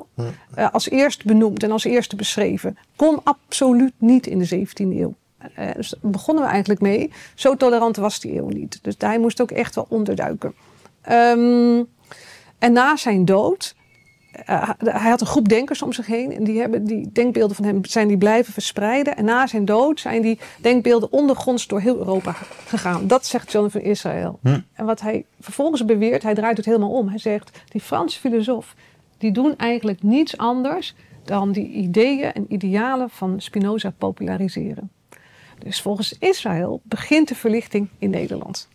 [0.55, 2.79] eh, als eerst benoemd en als eerste beschreven.
[2.97, 5.15] Kon absoluut niet in de 17e eeuw.
[5.39, 7.13] Eh, dus daar begonnen we eigenlijk mee.
[7.35, 8.79] Zo tolerant was die eeuw niet.
[8.83, 10.55] Dus hij moest ook echt wel onderduiken.
[11.01, 11.83] Ehm,
[12.59, 13.75] en na zijn dood
[14.45, 16.33] eh, hij had een groep denkers om zich heen.
[16.33, 19.17] En die, hebben, die denkbeelden van hem zijn die blijven verspreiden.
[19.17, 22.33] En na zijn dood zijn die denkbeelden ondergronds door heel Europa
[22.67, 23.07] gegaan.
[23.07, 24.39] Dat zegt Jonathan Israël.
[24.43, 24.61] Hm.
[24.73, 27.09] En wat hij vervolgens beweert, hij draait het helemaal om.
[27.09, 28.75] Hij zegt, die Franse filosoof,
[29.19, 34.91] die doen eigenlijk niets anders dan die ideeën en idealen van Spinoza populariseren.
[35.59, 38.69] Dus volgens Israël begint de verlichting in Nederland.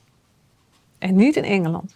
[0.98, 1.96] En niet in Engeland.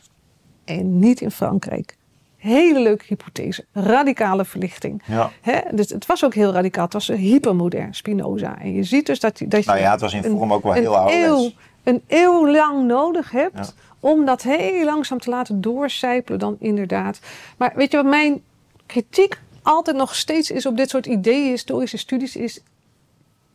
[0.65, 1.97] En niet in Frankrijk.
[2.43, 3.65] Hele leuke hypothese.
[3.73, 5.01] Radicale verlichting.
[5.05, 5.31] Ja.
[5.41, 5.59] Hè?
[5.71, 6.83] Dus het was ook heel radicaal.
[6.83, 8.59] Het was hypermodern Spinoza.
[8.59, 10.53] En je ziet dus dat, die- dat je Nou ja, het was in een- vorm
[10.53, 11.27] ook wel heel ouderwets.
[11.43, 11.51] eeuw,
[11.83, 13.65] een eeuw lang nodig hebt Ja.
[13.99, 17.19] om dat heel langzaam te laten doorcijpelen dan inderdaad.
[17.57, 18.41] Maar weet je wat mijn
[18.85, 22.61] kritiek altijd nog steeds is op dit soort ideeën, historische studies, is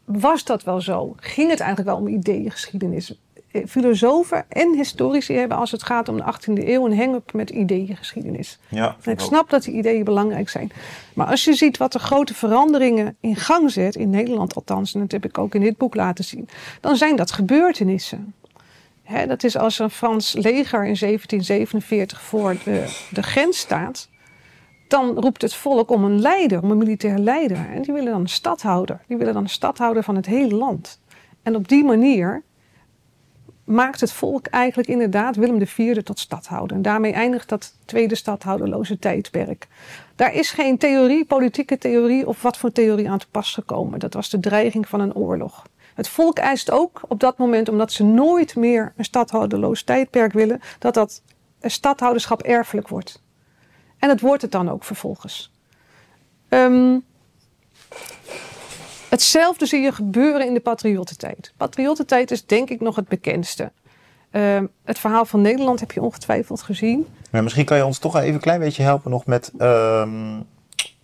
[0.04, 1.14] was dat wel zo?
[1.16, 3.10] Ging het eigenlijk wel om ideeëngeschiedenis?
[3.10, 3.16] Eh,
[3.66, 8.58] Filosofen en historici hebben als het gaat om de 18e eeuw een hang-up met ideeëngeschiedenis.
[8.68, 10.70] Ja, En ik snap dat die ideeën belangrijk zijn.
[11.14, 15.00] Maar als je ziet wat de grote veranderingen in gang zet, in Nederland althans, en
[15.00, 16.48] dat heb ik ook in dit boek laten zien,
[16.80, 18.34] dan zijn dat gebeurtenissen.
[19.02, 24.08] Hè, dat is als een Frans leger in 1747 voor de, de grens staat,
[24.88, 27.68] dan roept het volk om een leider, om een militair leider.
[27.74, 29.00] En die willen dan een stadhouder.
[29.06, 31.00] Die willen dan een stadhouder van het hele land.
[31.42, 32.42] En op die manier
[33.68, 36.76] maakt het volk eigenlijk inderdaad Willem IV tot stadhouder.
[36.76, 39.66] En daarmee eindigt dat tweede stadhouderloze tijdperk.
[40.16, 43.98] Daar is geen theorie, politieke theorie of wat voor theorie aan te pas gekomen.
[43.98, 45.66] Dat was de dreiging van een oorlog.
[45.94, 50.60] Het volk eist ook op dat moment, omdat ze nooit meer een stadhouderloos tijdperk willen,
[50.78, 51.22] dat dat
[51.60, 53.22] stadhouderschap erfelijk wordt.
[53.98, 55.52] En dat wordt het dan ook vervolgens.
[56.48, 56.98] Ehm,
[59.08, 61.52] hetzelfde zie je gebeuren in de patriottentijd.
[61.56, 63.72] Patriottentijd is denk ik nog het bekendste.
[64.30, 67.06] Ehm, het verhaal van Nederland heb je ongetwijfeld gezien.
[67.30, 70.40] Maar misschien kan je ons toch even een klein beetje helpen nog met ehm,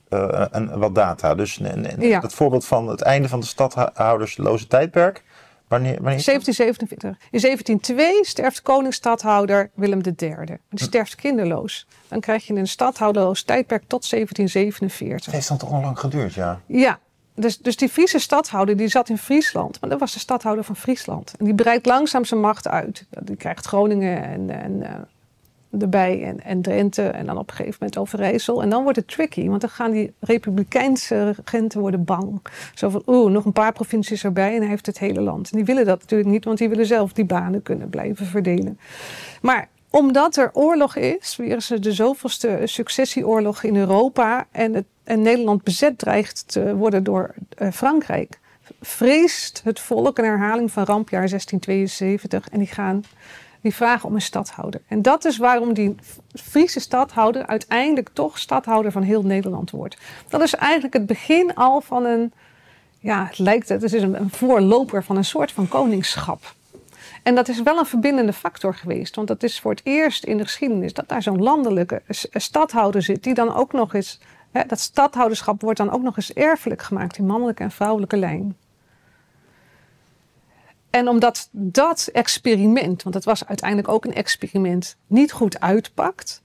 [0.09, 1.35] eh, een, wat data.
[1.35, 2.21] Dus een- een- Ja.
[2.21, 5.23] het voorbeeld van het einde van de stadhoudersloze tijdperk.
[5.69, 6.35] Wanneer, wanneer is dat?
[6.35, 7.29] 1747.
[7.31, 10.37] In 1702 sterft koning-stadhouder Willem III.
[10.71, 11.87] Die sterft kinderloos.
[12.09, 15.25] Dan krijg je een stadhouderloos tijdperk tot 1747.
[15.25, 16.61] Het heeft dan toch al lang geduurd, ja.
[16.67, 16.99] Ja,
[17.35, 19.81] dus, dus die Friese stadhouder die zat in Friesland.
[19.81, 21.35] Maar dat was de stadhouder van Friesland.
[21.39, 23.07] En die breidt langzaam zijn macht uit.
[23.23, 27.03] Die krijgt Groningen en, en, eh, erbij en, en Drenthe.
[27.03, 28.63] En dan op een gegeven moment Overijssel.
[28.63, 29.49] En dan wordt het tricky.
[29.49, 32.41] Want dan gaan die republikeinse regenten worden bang.
[32.75, 35.51] Zo van, oeh, nog een paar provincies erbij en hij heeft het hele land.
[35.51, 36.45] En die willen dat natuurlijk niet.
[36.45, 38.79] Want die willen zelf die banen kunnen blijven verdelen.
[39.41, 45.23] Maar omdat er oorlog is, weer is de zoveelste successieoorlog in Europa en, het, en
[45.23, 48.39] Nederland bezet dreigt te worden door eh, Frankrijk,
[48.81, 53.05] vreest het volk een herhaling van rampjaar 1672 en die gaan
[53.61, 54.81] die vragen om een stadhouder.
[54.89, 55.95] En dat is waarom die
[56.33, 59.97] Friese stadhouder uiteindelijk toch stadhouder van heel Nederland wordt.
[60.29, 62.33] Dat is eigenlijk het begin al van een,
[62.99, 66.55] ja, het lijkt het, het is een voorloper van een soort van koningschap.
[67.25, 69.17] En dat is wel een verbindende factor geweest.
[69.17, 73.03] Want dat is voor het eerst in de geschiedenis dat daar zo'n landelijke s- stadhouder
[73.03, 73.23] zit.
[73.23, 74.21] Die dan ook nog eens.
[74.51, 78.57] Hè, dat stadhouderschap wordt dan ook nog eens erfelijk gemaakt in mannelijke en vrouwelijke lijn.
[80.91, 86.43] En omdat dat experiment, want het was uiteindelijk ook een experiment, niet goed uitpakt,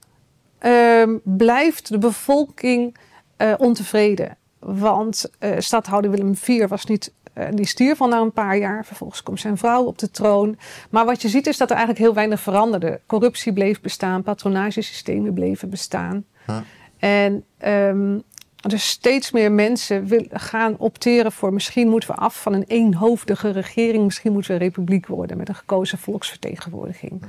[0.58, 2.96] ehm, blijft de bevolking
[3.36, 4.36] eh, ontevreden.
[4.58, 7.12] Want eh stadhouder Willem IV was niet, eh,
[7.50, 8.84] die stierf al na een paar jaar.
[8.84, 10.58] Vervolgens komt zijn vrouw op de troon.
[10.90, 13.00] Maar wat je ziet is dat er eigenlijk heel weinig veranderde.
[13.06, 16.24] Corruptie bleef bestaan, patronagesystemen bleven bestaan.
[16.46, 16.56] Huh.
[16.98, 18.18] En ehm,
[18.68, 23.50] dus steeds meer mensen wil, gaan opteren voor misschien moeten we af van een eenhoofdige
[23.50, 24.04] regering.
[24.04, 27.22] Misschien moeten we een republiek worden met een gekozen volksvertegenwoordiging.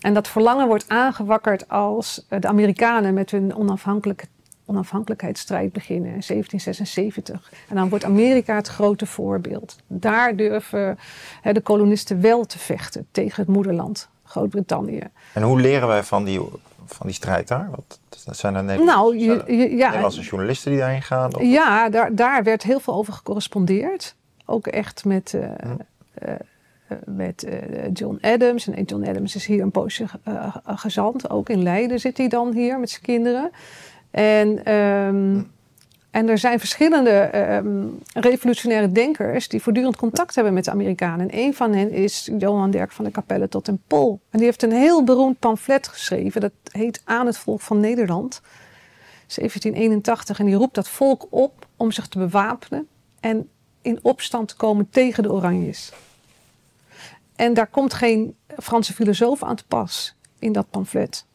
[0.00, 4.26] En dat verlangen wordt aangewakkerd als eh, de Amerikanen met hun onafhankelijke
[4.68, 7.52] onafhankelijkheidsstrijd beginnen in 1776.
[7.68, 9.76] En dan wordt Amerika het grote voorbeeld.
[9.86, 10.98] Daar durven
[11.42, 15.02] hè, de kolonisten wel te vechten tegen het moederland, Groot-Brittannië.
[15.34, 16.40] En hoe leren wij van die,
[16.86, 17.70] van die strijd daar?
[17.70, 18.00] Wat,
[18.36, 19.86] zijn er Nederlandse, Nou, je- er je- ja.
[19.86, 21.34] Nederlandse journalisten die daarheen gaan?
[21.36, 24.14] Of- Ja, daar, daar werd heel veel over gecorrespondeerd.
[24.46, 26.32] Ook echt met, eh, eh,
[26.88, 27.46] eh, met
[27.92, 28.68] John Adams.
[28.68, 30.04] En John Adams is hier een poosje
[30.64, 31.30] gezant.
[31.30, 33.50] Ook in Leiden zit hij dan hier met zijn kinderen.
[34.10, 35.42] En, ehm,
[36.10, 41.30] en er zijn verschillende ehm, revolutionaire denkers die voortdurend contact hebben met de Amerikanen.
[41.30, 44.20] En een van hen is Johan Dirk van der Capelle tot en Pol.
[44.30, 46.40] En die heeft een heel beroemd pamflet geschreven.
[46.40, 48.40] Dat heet Aan het volk van Nederland.
[49.26, 50.38] 1781.
[50.38, 52.88] En die roept dat volk op om zich te bewapenen
[53.20, 53.48] en
[53.82, 55.92] in opstand te komen tegen de Oranjes.
[57.36, 61.26] En daar komt geen Franse filosoof aan te pas in dat pamflet.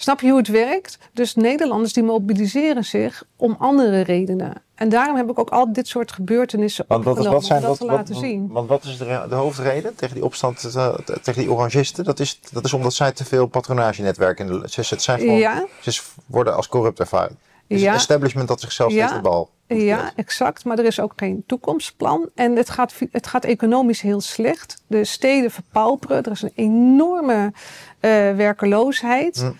[0.00, 0.98] Snap je hoe het werkt?
[1.12, 4.62] Dus Nederlanders die mobiliseren zich om andere redenen.
[4.74, 7.78] En daarom heb ik ook al dit soort gebeurtenissen Want wat, wat zijn om dat
[7.78, 8.48] wat, te wat- laten zien.
[8.48, 12.04] Want wat is de, de hoofdreden tegen die opstand eh, tegen die orangisten?
[12.04, 14.68] Dat is, dat is omdat zij te veel patronagenetwerken in de.
[14.70, 17.38] Ze, het zijn gewoon, Ja, ze worden als corrupt ervaren.
[17.68, 17.88] Het is Ja.
[17.90, 19.14] een establishment dat zichzelf Ja.
[19.14, 19.50] de bal.
[19.66, 20.64] ja, exact.
[20.64, 22.28] Maar er is ook geen toekomstplan.
[22.34, 24.82] En het gaat, het gaat economisch heel slecht.
[24.86, 26.22] De steden verpauperen.
[26.22, 27.52] Er is een enorme
[28.00, 29.36] eh, werkeloosheid.
[29.40, 29.50] Hm.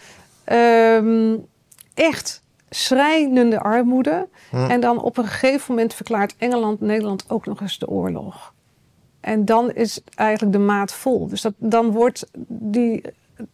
[0.50, 1.36] Ehm,
[1.94, 4.28] echt schrijnende armoede.
[4.50, 4.56] Hm.
[4.56, 8.54] En dan op een gegeven moment verklaart Engeland Nederland ook nog eens de oorlog.
[9.20, 11.28] En dan is eigenlijk de maat vol.
[11.28, 13.02] Dus dat, dan, wordt die,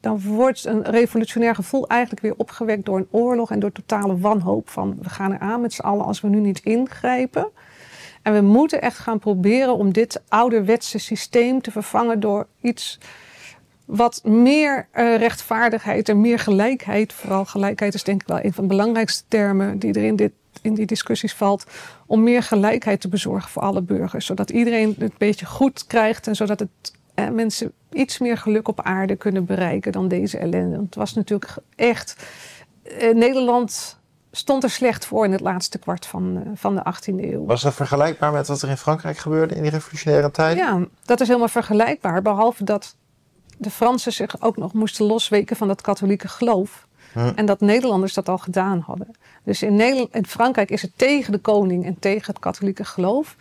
[0.00, 4.68] dan wordt een revolutionair gevoel eigenlijk weer opgewekt door een oorlog en door totale wanhoop
[4.68, 7.48] van we gaan eraan met z'n allen als we nu niet ingrijpen.
[8.22, 12.98] En we moeten echt gaan proberen om dit ouderwetse systeem te vervangen door iets
[13.86, 18.64] wat meer eh, rechtvaardigheid en meer gelijkheid, vooral gelijkheid is denk ik wel een van
[18.64, 20.32] de belangrijkste termen die er in, dit,
[20.62, 21.66] in die discussies valt,
[22.06, 24.26] om meer gelijkheid te bezorgen voor alle burgers.
[24.26, 26.68] Zodat iedereen het een beetje goed krijgt en zodat het,
[27.14, 30.76] eh, mensen iets meer geluk op aarde kunnen bereiken dan deze ellende.
[30.76, 32.16] Want het was natuurlijk echt,
[32.82, 33.98] eh, Nederland
[34.30, 37.44] stond er slecht voor in het laatste kwart van, van de 18e eeuw.
[37.44, 40.56] Was dat vergelijkbaar met wat er in Frankrijk gebeurde in die revolutionaire tijd?
[40.56, 42.22] Ja, dat is helemaal vergelijkbaar.
[42.22, 42.96] Behalve dat
[43.56, 46.86] de Fransen zich ook nog moesten losweken van dat katholieke geloof.
[47.12, 47.32] Hm.
[47.34, 49.10] En dat Nederlanders dat al gedaan hadden.
[49.44, 53.36] Dus in, Nederland, in Frankrijk is het tegen de koning en tegen het katholieke geloof.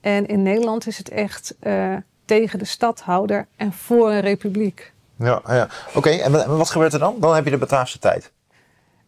[0.00, 1.94] En in Nederland is het echt eh,
[2.24, 4.92] tegen de stadhouder en voor een republiek.
[5.16, 5.68] Ja, ja.
[5.94, 7.16] Oké, en wat- gebeurt er dan?
[7.20, 8.32] Dan heb je de Bataafse tijd.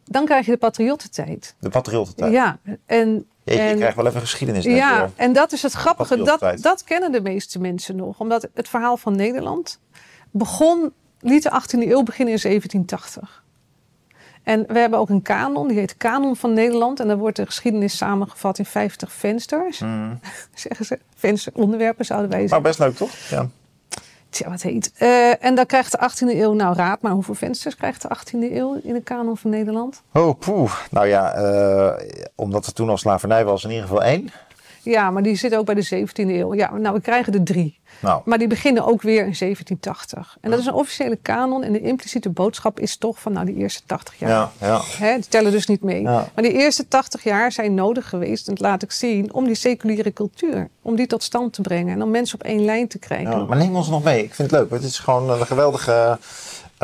[0.05, 1.55] Dan krijg je de patriottentijd.
[1.61, 2.33] De patriottentijd.
[2.33, 4.65] Ja, en, Jeetje, je en- krijgt wel even geschiedenis.
[4.65, 6.23] Ja, en dat is het grappige.
[6.23, 8.21] Dat, dat kennen de meeste mensen nog.
[8.21, 9.79] Omdat het verhaal van Nederland
[10.35, 13.43] begon, liet de 18e eeuw beginnen in 1780.
[14.43, 17.01] En we hebben ook een kanon, die heet Kanon van Nederland.
[17.01, 19.78] En daar wordt de geschiedenis samengevat in 50 vensters.
[19.78, 20.20] Mm.
[20.55, 22.66] Zeggen ze, venster onderwerpen zouden wij Maar zeggen.
[22.66, 23.11] best leuk, toch?
[23.30, 23.49] Ja.
[24.28, 24.93] Tja, wat heet.
[24.97, 28.53] Eh, en dan krijgt de 18e eeuw, nou raad maar hoeveel vensters krijgt de 18e
[28.53, 30.03] eeuw in de kanon van Nederland?
[30.12, 30.72] Oh, poeh.
[30.91, 34.30] Nou ja, eh, omdat er toen al slavernij was, in ieder geval één.
[34.85, 36.55] Ja, maar die zit ook bij de 17e eeuw.
[36.55, 37.82] Ja, nou we krijgen er drie.
[38.01, 40.37] Nou, Maar die beginnen ook weer in 1780.
[40.41, 41.62] En dat is een officiële kanon.
[41.62, 44.30] En de impliciete boodschap is toch van nou die eerste 80 jaar.
[44.30, 44.80] ja, ja.
[44.99, 46.03] Hè, die tellen dus niet mee.
[46.03, 46.28] Ja.
[46.35, 49.55] Maar die eerste 80 jaar zijn nodig geweest, en dat laat ik zien, om die
[49.55, 51.95] seculiere cultuur, om die tot stand te brengen.
[51.95, 53.30] En om mensen op één lijn te krijgen.
[53.30, 54.24] Ja, maar neem ons nog mee.
[54.24, 54.70] Ik vind het leuk.
[54.70, 56.18] Het is gewoon een geweldige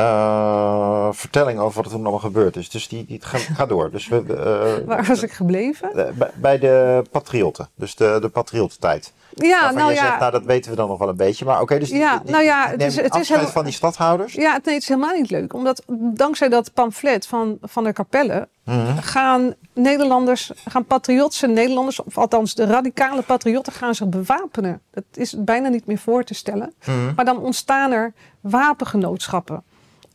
[0.01, 2.69] eh, vertelling over wat er toen allemaal gebeurd is.
[2.69, 3.91] Dus die, die ga, ga door.
[3.91, 5.93] Dus we, eh, Waar was ik gebleven?
[5.95, 7.69] eh, bij, bij de patriotten.
[7.75, 9.13] Dus de, de patriottentijd.
[9.35, 10.05] Ja, Waarvan nou ja.
[10.05, 11.45] zegt, nou dat weten we dan nog wel een beetje.
[11.45, 13.73] Maar oké, dus die, Ja, die- nou ja, het is- het is heel- van die
[13.73, 14.33] stadhouders.
[14.33, 15.53] Ja, nee, het is helemaal niet leuk.
[15.53, 15.83] Omdat
[16.13, 18.97] dankzij dat pamflet van Van der Capelle Mhm.
[18.97, 24.81] gaan Nederlanders, gaan patriotse Nederlanders, of althans de radicale patriotten, gaan zich bewapenen.
[24.91, 26.73] Dat is bijna niet meer voor te stellen.
[26.85, 27.13] Mhm.
[27.15, 29.63] Maar dan ontstaan er wapengenootschappen.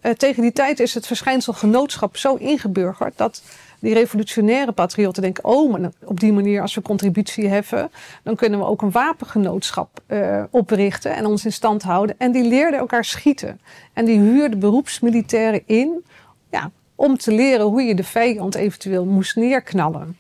[0.07, 3.43] Eh, tegen die tijd is het verschijnsel genootschap zo ingeburgerd dat
[3.79, 7.91] die revolutionaire patriotten denken: oh, maar op die manier, als we contributie heffen,
[8.23, 12.15] dan kunnen we ook een wapengenootschap eh, oprichten en ons in stand houden.
[12.19, 13.61] En die leerden elkaar schieten.
[13.93, 16.05] En die huurden beroepsmilitairen in
[16.51, 20.19] ja, om te leren hoe je de vijand eventueel moest neerknallen.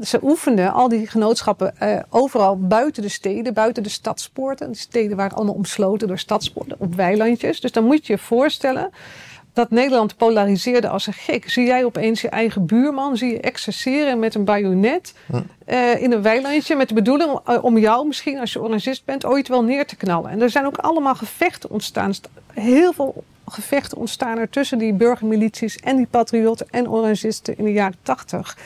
[0.00, 4.72] Ze oefenden al die genootschappen eh, overal buiten de steden, buiten de stadspoorten.
[4.72, 7.60] De steden waren allemaal omsloten door stadspoorten op weilandjes.
[7.60, 8.90] Dus dan moet je je voorstellen
[9.52, 11.50] dat Nederland polariseerde als een gek.
[11.50, 15.40] Zie jij opeens je eigen buurman, zie je exerceren met een bajonet Hm.
[15.64, 19.04] eh, in een weilandje met de bedoeling om, eh, om jou misschien, als je orangist
[19.04, 20.30] bent, ooit wel neer te knallen.
[20.30, 22.14] En er zijn ook allemaal gevechten ontstaan.
[22.14, 27.64] St- Heel veel gevechten ontstaan er tussen die burgermilities en die patriotten en orangisten in
[27.64, 28.56] de jaren tachtig.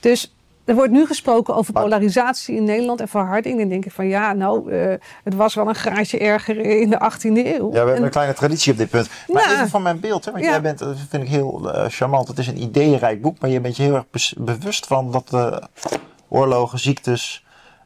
[0.00, 0.34] Dus
[0.70, 3.60] er wordt nu gesproken over polarisatie in Nederland en verharding.
[3.60, 4.94] En denk ik van ja, nou, eh,
[5.24, 7.66] het was wel een graadje erger in de 18e eeuw.
[7.66, 9.08] Ja, we hebben En- een kleine traditie op dit punt.
[9.28, 9.54] Maar Ja.
[9.54, 10.50] even van mijn beeld, hè, want Ja.
[10.50, 12.28] jij bent, dat vind ik heel eh, charmant.
[12.28, 15.56] Het is een ideeënrijk boek, maar je bent je heel erg bewust van dat eh,
[16.28, 17.44] oorlogen, ziektes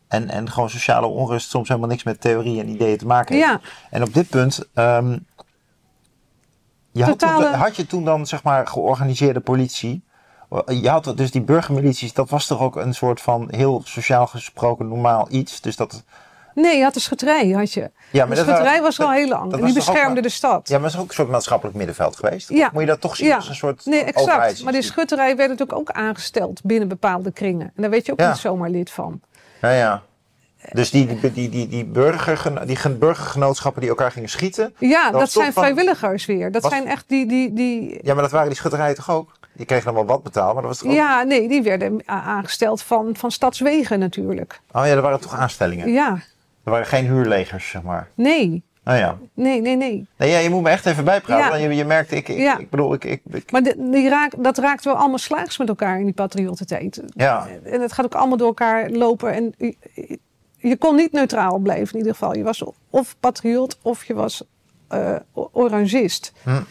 [0.08, 3.46] en, en gewoon sociale onrust soms helemaal niks met theorie en ideeën te maken heeft.
[3.48, 3.60] Ja.
[3.90, 5.18] En op dit punt, ehm,
[6.92, 10.02] je had, toen- Totale- had je toen dan zeg maar georganiseerde politie?
[10.66, 14.88] Je had dus die burgermilities, dat was toch ook een soort van heel sociaal gesproken
[14.88, 15.60] normaal iets.
[15.60, 16.02] Dus dat,
[16.54, 17.90] Nee, je had de schutterij, had je.
[18.10, 19.52] ja, de dat schutterij was al heel lang.
[19.52, 20.68] En die ook beschermde maar- de stad.
[20.68, 22.48] Ja, maar het is ook een soort maatschappelijk middenveld geweest.
[22.48, 22.70] Ja.
[22.72, 23.36] Moet je dat toch zien Ja.
[23.36, 24.62] als een soort Nee, exact.
[24.64, 27.66] Maar die schutterij werd natuurlijk ook aangesteld binnen bepaalde kringen.
[27.76, 28.28] En daar werd je ook Ja.
[28.28, 29.20] niet zomaar lid van.
[29.60, 30.02] Ja, ja.
[30.72, 34.74] Dus die, die, die, die, burger, die gen- burgergenootschappen die elkaar gingen schieten.
[34.78, 36.52] Ja, dat, zijn van- vrijwilligers weer.
[36.52, 39.32] Dat Was- zijn echt die, die, die Ja, maar dat waren die schutterijen toch ook?
[39.52, 40.94] Die kregen dan wel wat betaald, maar dat was toch ook...
[40.96, 44.60] ja, nee, die werden aangesteld van, van Stadswegen natuurlijk.
[44.72, 45.92] Oh ja, dat waren toch aanstellingen?
[45.92, 46.18] Ja,
[46.64, 48.08] Er waren geen huurlegers, zeg maar.
[48.14, 49.18] nee, Oh ja.
[49.34, 50.06] nee, nee, nee.
[50.16, 51.60] Nee, ja, je moet me echt even bijpraten.
[51.60, 51.68] Ja.
[51.68, 52.58] Je, je merkt, ik, ik, Ja.
[52.58, 55.68] ik bedoel, ik, ik, ik- Maar de, die raak, dat raakt wel allemaal slaags met
[55.68, 57.02] elkaar in die patriottentijd.
[57.14, 57.46] ja.
[57.64, 59.32] En het gaat ook allemaal door elkaar lopen.
[59.32, 59.54] En
[60.68, 62.36] je, kon niet neutraal blijven in ieder geval.
[62.36, 64.42] Je was of patriot of je was
[65.32, 66.32] o- orangist.
[66.42, 66.62] Hm.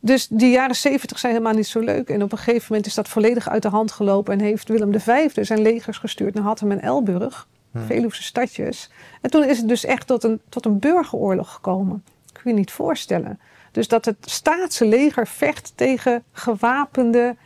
[0.00, 2.08] Dus die jaren zeventig zijn helemaal niet zo leuk.
[2.08, 4.32] En op een gegeven moment is dat volledig uit de hand gelopen.
[4.32, 7.48] En heeft Willem V zijn legers gestuurd naar Hattem en Elburg.
[7.72, 7.78] Hm.
[7.86, 8.90] Veluwse stadjes.
[9.20, 12.04] En toen is het dus echt tot een, tot een burgeroorlog gekomen.
[12.32, 13.40] Kun je je niet voorstellen.
[13.72, 17.36] Dus dat het staatse leger vecht tegen gewapende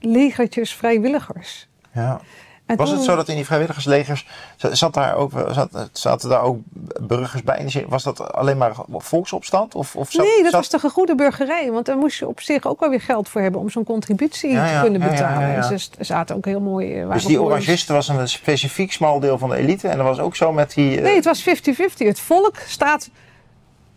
[0.00, 1.68] legertjes vrijwilligers.
[1.92, 2.20] ja.
[2.66, 6.58] En Was het zo dat in die vrijwilligerslegers, zat, daar ook, zat, zaten daar ook
[7.00, 7.68] burgers bij?
[7.70, 9.74] Zin, Was dat alleen maar volksopstand?
[9.74, 11.70] Of, of zat, nee, dat zat- was toch een goede burgerij.
[11.70, 14.50] Want daar moest je op zich ook wel weer geld voor hebben om zo'n contributie
[14.50, 15.40] Ja, te kunnen betalen.
[15.48, 15.70] ja, ja.
[15.70, 17.00] En ze zaten ook heel mooi.
[17.00, 19.88] eh, Dus die orangisten was een specifiek smal deel van de elite.
[19.88, 20.96] En dat was ook zo met die...
[20.96, 22.06] eh, Nee, het was 50-50.
[22.06, 23.10] Het volk staat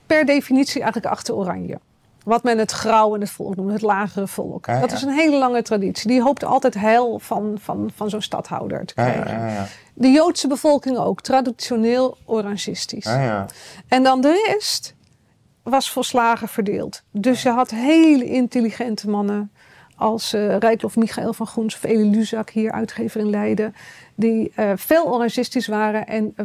[0.06, 1.80] per definitie eigenlijk achter Oranje.
[2.30, 4.66] Wat men het grauw en het volk noemt, het lagere volk.
[4.66, 4.96] Ja, dat ja.
[4.96, 6.10] is een hele lange traditie.
[6.10, 9.32] Die hoopt altijd heil van, van, van zo'n stadhouder te krijgen.
[9.32, 13.06] ja, ja, De Joodse bevolking ook, traditioneel orangistisch.
[13.06, 13.46] ja, ja.
[13.88, 14.96] En dan de rest
[15.64, 17.02] was volslagen verdeeld.
[17.12, 19.52] Dus je had hele intelligente mannen
[19.96, 23.76] als Rijklof Michael van Groens of Elie Luzak, hier uitgever in Leiden,
[24.16, 26.36] die eh, veel orangistisch waren en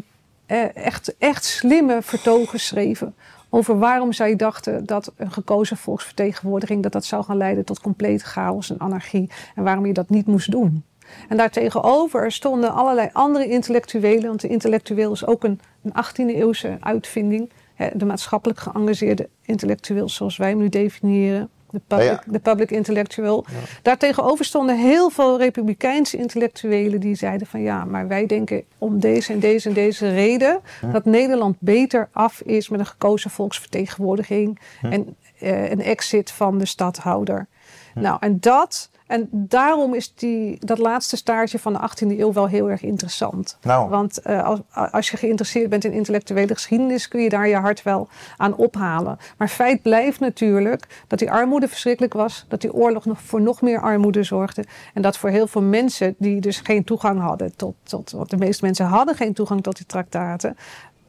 [0.47, 3.15] eh, echt, echt slimme vertogen schreven
[3.55, 8.25] over waarom zij dachten dat een gekozen volksvertegenwoordiging dat dat zou gaan leiden tot complete
[8.25, 10.85] chaos en anarchie en waarom je dat niet moest doen.
[11.29, 16.77] En daartegenover stonden allerlei andere intellectuelen, want de intellectueel is ook een, een 18e eeuwse
[16.81, 17.51] uitvinding.
[17.75, 21.51] Hè, De maatschappelijk geëngageerde intellectueel, zoals wij hem nu definiëren.
[21.75, 22.33] De public, Ja, ja.
[22.33, 23.45] de public intellectual.
[23.83, 29.33] Daartegenover stonden heel veel republikeinse intellectuelen die zeiden van ja, maar wij denken om deze
[29.33, 30.61] en deze en deze reden
[30.93, 36.67] dat Nederland beter af is met een gekozen volksvertegenwoordiging en eh, een exit van de
[36.67, 37.47] stadhouder.
[37.95, 42.49] Nou, en dat, en daarom is die, dat laatste staartje van de 18e eeuw wel
[42.49, 43.59] heel erg interessant.
[43.63, 43.89] Nou.
[43.89, 47.83] Want eh, als, als je geïnteresseerd bent in intellectuele geschiedenis, kun je daar je hart
[47.83, 49.19] wel aan ophalen.
[49.37, 53.63] Maar feit blijft natuurlijk dat die armoede verschrikkelijk was, dat die oorlog nog voor nog
[53.63, 54.65] meer armoede zorgde.
[54.95, 58.37] En dat voor heel veel mensen die dus geen toegang hadden tot, tot want de
[58.37, 60.57] meeste mensen hadden geen toegang tot die traktaten.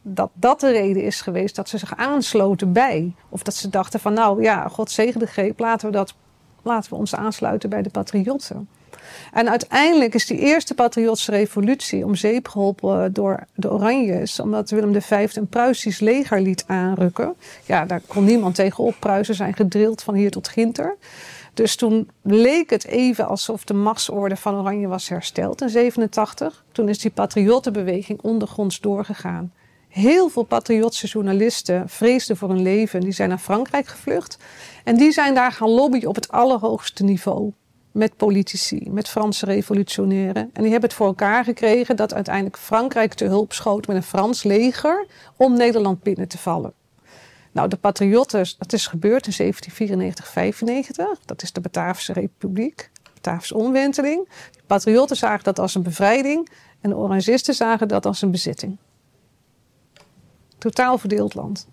[0.01, 3.13] Dat dat de reden is geweest dat ze zich aansloten bij.
[3.29, 6.15] Of dat ze dachten van nou ja, God zegen de greep, laten we, dat,
[6.65, 8.67] laten we ons aansluiten bij de patriotten.
[9.33, 14.39] En uiteindelijk is die eerste patriotse revolutie om zeep geholpen door de Oranjes.
[14.39, 17.35] Omdat Willem V een Pruisisch leger liet aanrukken.
[17.65, 18.95] Ja, daar kon niemand tegen op.
[18.99, 20.95] Pruisen zijn gedrild van hier tot Ginter.
[21.53, 26.63] Dus toen leek het even alsof de machtsorde van Oranje was hersteld in 87.
[26.71, 29.51] Toen is die patriottenbeweging ondergronds doorgegaan.
[29.95, 33.01] Heel veel patriotse journalisten vreesden voor hun leven.
[33.01, 34.37] Die zijn naar Frankrijk gevlucht.
[34.83, 37.51] En die zijn daar gaan lobbyen op het allerhoogste niveau.
[37.91, 40.49] Met politici, met Franse revolutionairen.
[40.53, 44.03] En die hebben het voor elkaar gekregen dat uiteindelijk Frankrijk te hulp schoot met een
[44.03, 46.73] Frans leger om Nederland binnen te vallen.
[47.51, 51.19] Nou, de patriotten, dat is gebeurd in 1794, 95.
[51.25, 54.29] Dat is de Batavische Republiek, Batavische omwenteling.
[54.51, 56.49] De patriotten zagen dat als een bevrijding
[56.81, 58.77] en de orangisten zagen dat als een bezitting.
[60.57, 61.67] Totaal verdeeld land.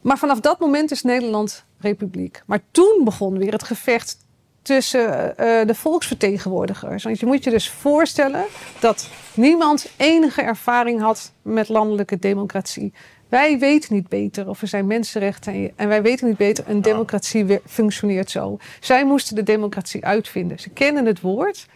[0.00, 2.42] Maar vanaf dat moment is Nederland republiek.
[2.46, 4.16] Maar toen begon weer het gevecht
[4.62, 7.04] tussen eh, de volksvertegenwoordigers.
[7.04, 8.44] Want je moet je dus voorstellen
[8.80, 12.92] dat niemand enige ervaring had met landelijke democratie.
[13.28, 17.60] Wij weten niet beter of er zijn mensenrechten en wij weten niet beter een democratie
[17.66, 18.58] functioneert zo.
[18.80, 20.58] Zij moesten de democratie uitvinden.
[20.58, 21.66] Ze kennen het woord.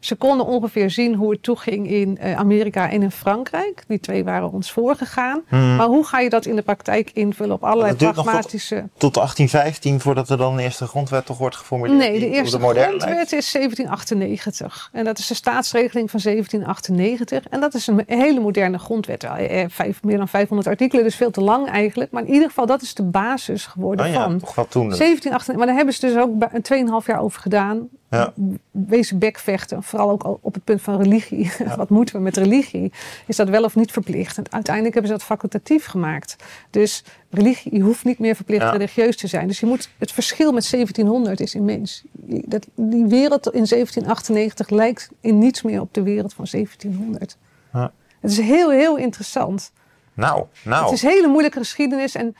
[0.00, 3.82] Ze konden ongeveer zien hoe het toeging in eh, Amerika en in Frankrijk.
[3.88, 5.42] Die twee waren ons voorgegaan.
[5.50, 8.74] Maar hoe ga je dat in de praktijk invullen op allerlei tot- pragmatische...
[8.96, 11.98] Tot 1815 voordat er dan de eerste grondwet toch wordt geformuleerd.
[11.98, 13.32] Nee, de eerste moderne grondwet lijkt.
[13.32, 14.88] is 1798.
[14.92, 17.50] En dat is de staatsregeling van 1798.
[17.52, 19.24] En dat is een hele moderne grondwet.
[19.24, 22.10] Eh, eh, Vijf, meer dan 500 artikelen, dus veel te lang eigenlijk.
[22.10, 24.38] Maar in ieder geval, dat is de basis geworden Oh ja, van.
[24.38, 24.82] toch wel toen.
[24.88, 26.62] 1798, maar daar hebben ze dus ook bij- een
[27.02, 27.88] 2,5 jaar over gedaan.
[28.10, 28.32] Ja.
[28.70, 31.52] Wezen bekvechten, vooral ook op het punt van religie.
[31.76, 32.92] Wat moeten we met religie?
[33.26, 34.38] Is dat wel of niet verplicht?
[34.38, 36.36] En uiteindelijk hebben ze dat facultatief gemaakt.
[36.70, 38.70] Dus religie je hoeft niet meer verplicht Ja.
[38.70, 39.46] religieus te zijn.
[39.46, 42.02] Dus je moet, het verschil met 1700 is immens.
[42.12, 47.36] Die- Dat, die wereld in 1798 lijkt in niets meer op de wereld van 1700.
[47.72, 47.92] Ja.
[48.20, 49.72] Het is heel, heel interessant.
[50.14, 50.84] Nou, nou.
[50.84, 52.14] Het is hele moeilijke geschiedenis.
[52.14, 52.36] En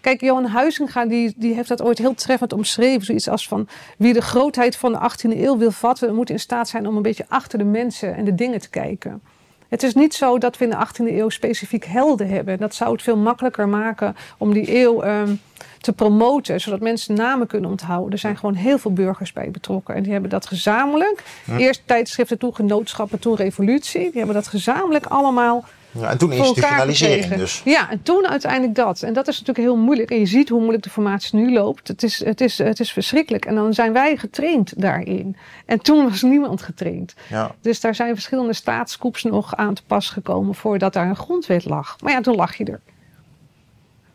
[0.00, 3.04] kijk, Johan Huizinga die, die heeft dat ooit heel treffend omschreven.
[3.04, 3.68] Zoiets als van
[3.98, 7.02] wie de grootheid van de 18e eeuw wil vatten, moet in staat zijn om een
[7.02, 9.22] beetje achter de mensen en de dingen te kijken.
[9.68, 12.58] Het is niet zo dat we in de 18e eeuw specifiek helden hebben.
[12.58, 15.34] Dat zou het veel makkelijker maken om die eeuw ehm,
[15.80, 18.12] te promoten, zodat mensen namen kunnen onthouden.
[18.12, 21.22] Er zijn gewoon heel veel burgers bij betrokken en die hebben dat gezamenlijk.
[21.58, 24.02] Eerst tijdschriften, toen genootschappen, toen revolutie.
[24.02, 25.64] Die hebben dat gezamenlijk allemaal
[25.94, 27.38] ja, en toen elkaar institutionalisering gekregen.
[27.38, 27.62] dus.
[27.64, 29.02] Ja, en toen uiteindelijk dat.
[29.02, 30.10] En dat is natuurlijk heel moeilijk.
[30.10, 31.88] En je ziet hoe moeilijk de formatie nu loopt.
[31.88, 33.44] Het is, het is, het is verschrikkelijk.
[33.44, 35.36] En dan zijn wij getraind daarin.
[35.66, 37.14] En toen was niemand getraind.
[37.28, 37.54] Ja.
[37.60, 41.96] Dus daar zijn verschillende staatskoeps nog aan te pas gekomen voordat daar een grondwet lag.
[42.00, 42.80] Maar ja, toen lag je er.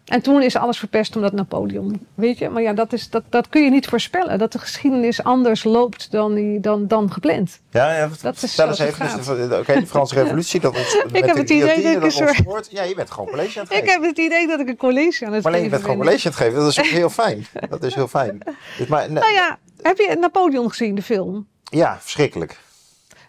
[0.09, 2.49] En toen is alles verpest omdat Napoleon, weet je.
[2.49, 4.39] Maar ja, dat, is, dat, dat kun je niet voorspellen.
[4.39, 7.59] Dat de geschiedenis anders loopt dan, die, dan, dan gepland.
[7.71, 9.17] Ja, ja Dat is stel eens even.
[9.17, 10.59] dus de- Oké, de Franse revolutie.
[10.59, 13.59] Dat is met heb het idee dat ik een soort- Ja, je bent gewoon college
[13.59, 13.93] aan het Ik geven.
[14.01, 15.97] heb het idee dat ik een college aan het Maar alleen je geven bent gewoon
[15.97, 16.59] college aan het geven.
[16.59, 17.45] Dat is ook heel fijn.
[17.69, 18.39] Dat is heel fijn.
[18.77, 21.47] Dus, maar, nee, Nou ja, heb je Napoleon gezien, de film?
[21.63, 22.59] ja, verschrikkelijk.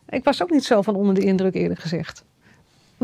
[0.08, 2.24] Ik was ook niet zo van onder de indruk, eerlijk gezegd.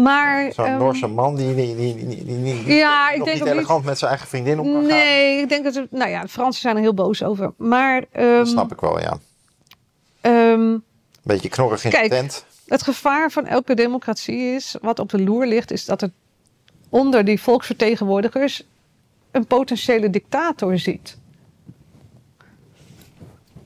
[0.02, 0.52] Maar.
[0.52, 4.10] Zo'n ehm, Noorse man die, die, die, die, Ja, ik denk niet elegant met zijn
[4.10, 4.86] eigen vriendin om kan gaan.
[4.86, 5.74] Nee, ik denk dat.
[5.74, 7.52] het- Nou ja, de Fransen zijn er heel boos over.
[7.56, 8.04] Maar.
[8.12, 9.18] ehm, Dat snap ik wel, ja.
[10.20, 10.78] Een ehm,
[11.22, 12.10] beetje knorrig in Kijk.
[12.10, 12.44] de tent.
[12.66, 14.76] het gevaar van elke democratie is.
[14.80, 16.10] Wat op de loer ligt, is dat er
[16.88, 18.66] onder die volksvertegenwoordigers.
[19.30, 21.18] een potentiële dictator zit.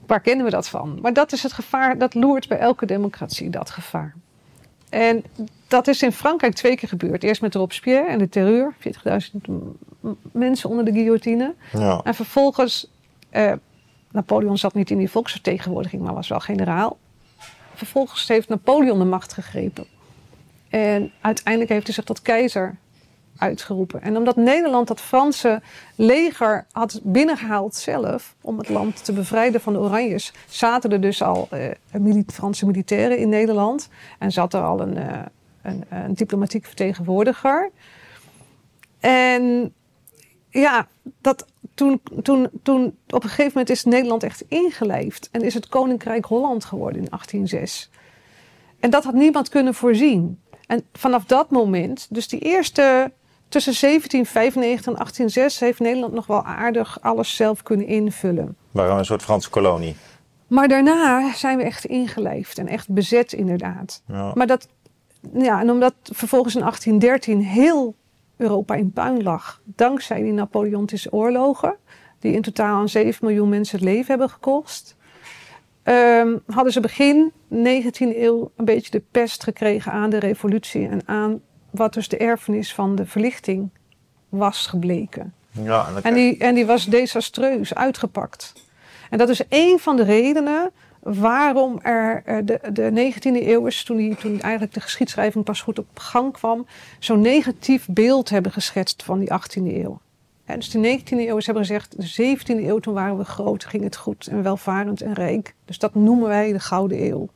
[0.07, 0.99] Waar kennen we dat van?
[1.03, 4.15] Maar dat is het gevaar, dat loert bij elke democratie, dat gevaar.
[4.89, 5.25] En
[5.71, 7.23] dat is in Frankrijk twee keer gebeurd.
[7.23, 9.49] Eerst met Robespierre en de terreur, 40.000
[10.01, 11.55] m- mensen onder de guillotine.
[11.73, 12.01] Ja.
[12.05, 12.91] En vervolgens,
[13.31, 13.53] eh,
[14.11, 16.99] Napoleon zat niet in die volksvertegenwoordiging, maar was wel generaal.
[17.75, 19.85] Vervolgens heeft Napoleon de macht gegrepen.
[20.69, 22.77] En uiteindelijk heeft hij zich tot keizer
[23.39, 24.03] uitgeroepen.
[24.03, 25.63] En omdat Nederland dat Franse
[25.97, 31.23] leger had binnengehaald zelf om het land te bevrijden van de Oranjes, zaten er dus
[31.23, 35.19] al eh, Franse militairen in Nederland en zat er al een, eh,
[35.63, 37.71] een, een diplomatiek vertegenwoordiger.
[39.01, 39.75] En
[40.49, 40.89] ja,
[41.21, 45.69] dat, toen, toen, toen op een gegeven moment is Nederland echt ingelijfd en is het
[45.69, 47.91] Koninkrijk Holland geworden in 1806.
[48.81, 50.41] En dat had niemand kunnen voorzien.
[50.67, 53.13] En vanaf dat moment, dus die eerste
[53.49, 58.57] tussen 1795 en 1806, heeft Nederland nog wel aardig alles zelf kunnen invullen.
[58.71, 59.97] Waren een soort Franse kolonie.
[60.47, 64.03] Maar daarna zijn we echt ingelijfd en echt bezet inderdaad.
[64.07, 64.33] Ja.
[64.35, 64.69] Maar dat,
[65.35, 67.95] ja, en omdat vervolgens in 1813 heel
[68.37, 71.77] Europa in puin lag, dankzij die Napoleontische oorlogen,
[72.19, 74.97] die in totaal aan 7 miljoen mensen het leven hebben gekost,
[75.83, 81.01] ehm, hadden ze begin 19e eeuw een beetje de pest gekregen aan de revolutie en
[81.05, 81.41] aan
[81.71, 83.71] wat dus de erfenis van de verlichting
[84.29, 85.35] was gebleken.
[85.51, 88.53] Ja, en die, en die was desastreus uitgepakt.
[89.11, 90.71] En dat is één van de redenen
[91.01, 95.79] waarom er eh, de, de 19e eeuwers, toen, die, toen eigenlijk de geschiedschrijving pas goed
[95.79, 96.67] op gang kwam,
[96.99, 100.01] zo'n negatief beeld hebben geschetst van die 18e eeuw.
[100.57, 103.97] Dus de 19e eeuwers hebben gezegd, de 17e eeuw toen waren we groot, ging het
[103.97, 105.55] goed en welvarend en rijk.
[105.65, 107.29] Dus dat noemen wij de Gouden Eeuw.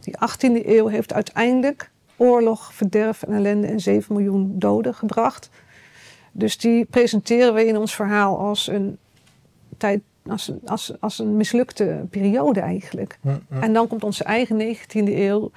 [0.00, 5.50] Die 18e eeuw heeft uiteindelijk oorlog, verderf en ellende en 7 miljoen doden gebracht.
[6.32, 8.98] Dus die presenteren we in ons verhaal als een
[9.76, 13.18] tijd, als, een- als, als een mislukte periode eigenlijk.
[13.60, 15.50] En dan komt onze eigen 19e eeuw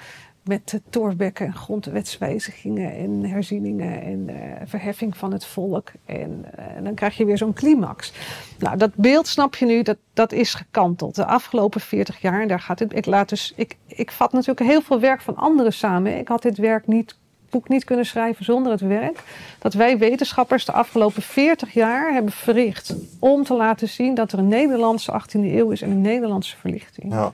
[0.43, 5.91] met de Thorbecke en grondwetswijzigingen en herzieningen en eh, verheffing van het volk.
[6.05, 8.13] En, eh, dan krijg je weer zo'n climax.
[8.59, 11.15] Nou, dat beeld snap je nu, dat, dat is gekanteld.
[11.15, 12.95] De afgelopen 40 jaar, en daar gaat het.
[12.95, 16.17] Ik, laat dus, ik, ik vat natuurlijk heel veel werk van anderen samen.
[16.17, 17.17] Ik had dit werk niet,
[17.55, 19.19] boek niet kunnen schrijven zonder het werk
[19.59, 22.95] dat wij wetenschappers de afgelopen 40 jaar hebben verricht.
[23.19, 27.13] Om te laten zien dat er een Nederlandse 18e eeuw is en een Nederlandse verlichting.
[27.13, 27.33] Ja.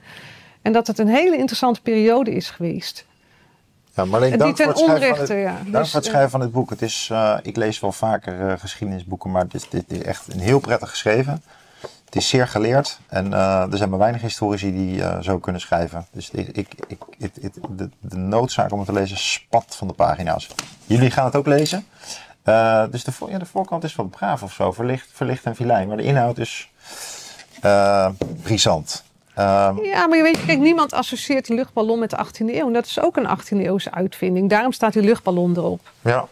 [0.61, 3.05] En dat het een hele interessante periode is geweest.
[3.93, 5.57] Ja, En dank voor het schrijven van onrechte, het, ja.
[5.71, 6.69] dank Dus, voor het eh, schrijven van het boek.
[6.69, 10.39] Het is, eh, ik lees wel vaker eh, geschiedenisboeken, maar dit, dit is echt een
[10.39, 11.43] heel prettig geschreven.
[12.11, 15.61] Het is zeer geleerd en eh, er zijn maar weinig historici die eh, zo kunnen
[15.61, 16.05] schrijven.
[16.11, 16.67] Dus ik, ik,
[17.69, 20.47] de, de noodzaak om het te lezen spat van de pagina's.
[20.85, 21.85] Jullie gaan het ook lezen.
[22.43, 25.87] Eh, dus de, ja, de voorkant is wat braaf of zo, verlicht, verlicht en filijn.
[25.87, 26.69] Maar de inhoud is
[28.41, 29.03] brisant.
[29.35, 32.67] Ehm, Ja, maar je weet, kijk, niemand associeert die luchtballon met de 18e eeuw.
[32.67, 34.49] En dat is ook een 18e eeuwse uitvinding.
[34.49, 35.81] Daarom staat die luchtballon erop.
[36.01, 36.27] ja.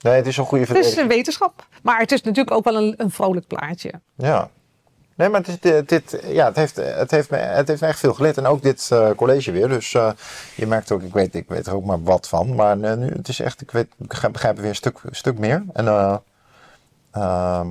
[0.00, 1.10] Nee, het is een goede Het is verdediging.
[1.10, 1.66] een wetenschap.
[1.82, 3.92] Maar het is natuurlijk ook wel een, een vrolijk plaatje.
[4.16, 4.50] Ja.
[5.14, 8.14] Nee, maar dit, dit, ja, het, heeft, het, heeft me, het heeft me echt veel
[8.14, 8.36] geleerd.
[8.36, 9.68] En ook dit eh, college weer.
[9.68, 10.10] Dus eh,
[10.54, 12.54] je merkt ook, ik weet, ik weet er ook maar wat van.
[12.54, 15.38] Maar eh, nu, het is echt, ik, weet, ik begrijp, er weer een stuk, stuk
[15.38, 15.64] meer.
[15.72, 16.16] En eh,
[17.12, 17.68] ehm,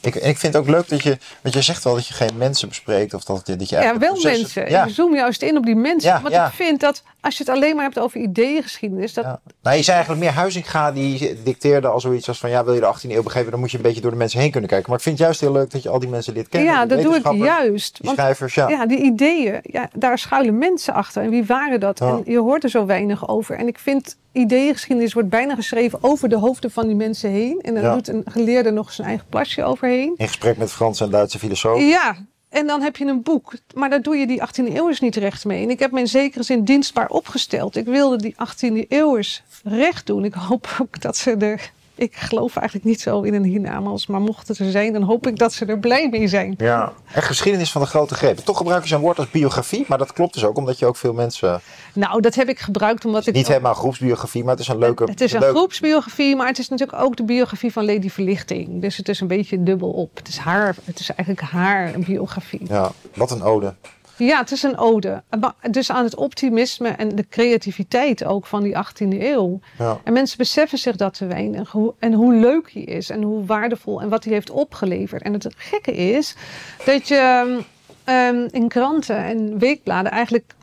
[0.00, 2.36] ik, ik vind het ook leuk dat je, want je zegt wel dat je geen
[2.36, 3.14] mensen bespreekt.
[3.14, 4.70] Of dat, je- dat je Ja, wel mensen.
[4.70, 6.10] Ja, Ik zoom juist in op die mensen.
[6.10, 6.46] Ja, want ja.
[6.46, 9.40] ik vind dat als je het alleen maar hebt over ideeëngeschiedenis, dat ja.
[9.62, 12.80] Nou, je zei eigenlijk meer Huizinga die dicteerde al zoiets als van ja, wil je
[12.80, 14.88] de 18e eeuw begrijpen, dan moet je een beetje door de mensen heen kunnen kijken.
[14.88, 16.72] Maar ik vind het juist heel leuk dat je al die mensen leert kennen.
[16.72, 17.96] ja, dat doe ik juist.
[17.96, 18.68] Die Want schrijvers, ja.
[18.68, 21.22] ja, die ideeën, ja, daar schuilen mensen achter.
[21.22, 21.98] En wie waren dat?
[21.98, 22.08] Ja.
[22.08, 23.56] En je hoort er zo weinig over.
[23.56, 27.60] En ik vind, ideeëngeschiedenis wordt bijna geschreven over de hoofden van die mensen heen.
[27.60, 30.14] En dan doet een geleerde nog zijn eigen plasje overheen.
[30.16, 31.86] In gesprek met Franse en Duitse filosofen.
[31.86, 32.16] Ja,
[32.48, 33.52] en dan heb je een boek.
[33.74, 35.62] Maar daar doe je die 18e eeuwers niet recht mee.
[35.62, 37.76] En ik heb me in zekere zin dienstbaar opgesteld.
[37.76, 40.24] Ik wilde die 18e eeuwers recht doen.
[40.24, 41.70] Ik hoop ook dat ze er...
[41.98, 44.06] Ik geloof eigenlijk niet zo in een hiernamaals.
[44.06, 46.54] Maar mochten ze zijn, dan hoop ik dat ze er blij mee zijn.
[46.56, 46.92] Ja.
[47.12, 48.44] En geschiedenis van de grote grepen.
[48.44, 50.96] Toch gebruik je zo'n woord als biografie, maar dat klopt dus ook omdat je ook
[50.96, 51.60] veel mensen.
[51.94, 53.34] Nou, dat heb ik gebruikt omdat ik...
[53.34, 55.04] Niet helemaal groepsbiografie, maar het is een leuke.
[55.04, 58.80] Het is een leuke- groepsbiografie, maar het is natuurlijk ook de biografie van Lady Verlichting.
[58.80, 60.16] Dus het is een beetje dubbel op.
[60.16, 62.60] Het is, haar, het is eigenlijk haar biografie.
[62.68, 63.74] Ja, wat een ode.
[64.18, 65.22] Ja, het is een ode.
[65.70, 69.60] Dus aan het optimisme en de creativiteit ook van die 18e eeuw.
[69.78, 70.00] Ja.
[70.04, 71.70] En mensen beseffen zich dat te weinig.
[71.70, 75.22] Hoe, en hoe leuk hij is en hoe waardevol en wat hij heeft opgeleverd.
[75.22, 76.36] En het gekke is
[76.84, 77.60] dat je
[78.04, 80.54] ehm, in kranten en weekbladen eigenlijk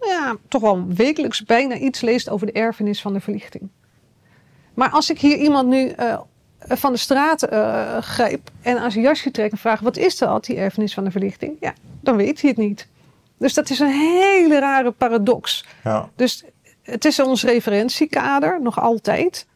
[0.00, 3.68] ja, toch wel wekelijks bijna iets leest over de erfenis van de verlichting.
[4.74, 6.20] Maar als ik hier iemand nu eh,
[6.68, 10.44] van de straat eh, grijp en aan zijn jasje trek en vraag: wat is dat,
[10.44, 11.56] die erfenis van de verlichting?
[11.60, 12.88] Ja, dan weet hij het niet.
[13.38, 15.64] Dus dat is een hele rare paradox.
[15.84, 16.08] Ja.
[16.16, 16.44] Dus
[16.82, 19.46] het is ons referentiekader, nog altijd.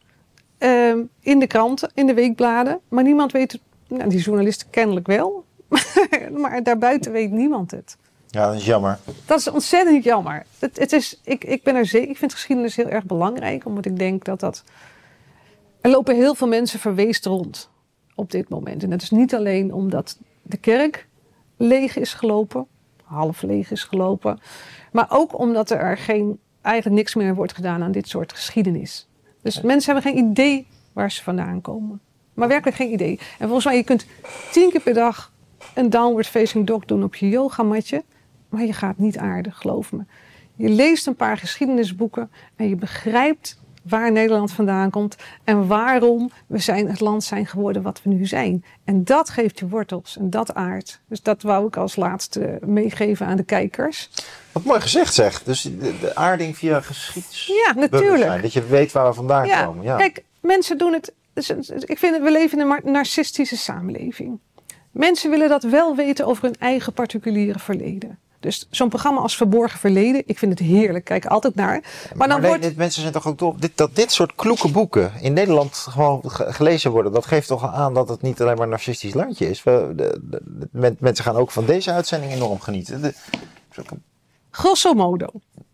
[0.57, 2.79] Ehm, in de kranten, in de weekbladen.
[2.87, 3.61] Maar niemand weet het.
[3.87, 5.45] Nou, die journalisten kennelijk wel.
[6.41, 7.97] maar daarbuiten weet niemand het.
[8.27, 8.99] ja, dat is jammer.
[9.25, 10.45] Dat is ontzettend jammer.
[10.59, 13.65] Het, het is, ik, ik, ben er zeker, ik vind geschiedenis heel erg belangrijk.
[13.65, 14.63] Omdat ik denk dat dat...
[15.81, 17.69] Er lopen heel veel mensen verweest rond
[18.15, 18.83] op dit moment.
[18.83, 21.07] En dat is niet alleen omdat de kerk
[21.57, 22.67] leeg is gelopen.
[23.03, 24.39] Half leeg is gelopen.
[24.91, 29.07] Maar ook omdat er geen, eigenlijk niks meer wordt gedaan aan dit soort geschiedenis.
[29.41, 32.01] Dus mensen hebben geen idee waar ze vandaan komen.
[32.33, 33.19] Maar werkelijk geen idee.
[33.39, 34.05] En volgens mij, je kunt
[34.51, 35.33] tien keer per dag
[35.75, 38.03] een downward facing dog doen op je yogamatje.
[38.49, 40.03] Maar je gaat niet aardig, geloof me.
[40.55, 46.57] Je leest een paar geschiedenisboeken en je begrijpt waar Nederland vandaan komt en waarom we
[46.57, 48.63] zijn het land zijn geworden wat we nu zijn.
[48.83, 50.99] En dat geeft je wortels en dat aard.
[51.07, 54.09] Dus dat wou ik als laatste meegeven aan de kijkers.
[54.51, 55.43] Wat mooi gezegd zeg.
[55.43, 57.45] Dus de, aarding via geschieds.
[57.65, 58.41] Ja, natuurlijk.
[58.41, 59.83] Dat je weet waar we vandaan Ja, komen.
[59.83, 59.97] Ja.
[59.97, 61.13] kijk, mensen doen het.
[61.85, 64.39] Ik vind het, we leven in een narcistische samenleving.
[64.91, 68.19] Mensen willen dat wel weten over hun eigen particuliere verleden.
[68.41, 71.05] Dus zo'n programma als Verborgen Verleden, ik vind het heerlijk.
[71.05, 71.83] Kijk altijd naar.
[72.15, 72.61] Maar dan wordt.
[72.61, 73.55] dit, mensen zijn toch ook dol.
[73.59, 77.73] Dit, dat dit soort kloeke boeken in Nederland gewoon ge- gelezen worden, dat geeft toch
[77.73, 79.63] aan dat het niet alleen maar een narcistisch landje is.
[79.63, 83.03] We, de, de- de- men- mensen gaan ook van deze uitzending enorm genieten.
[83.03, 83.13] Een-
[84.51, 85.27] Grosso modo.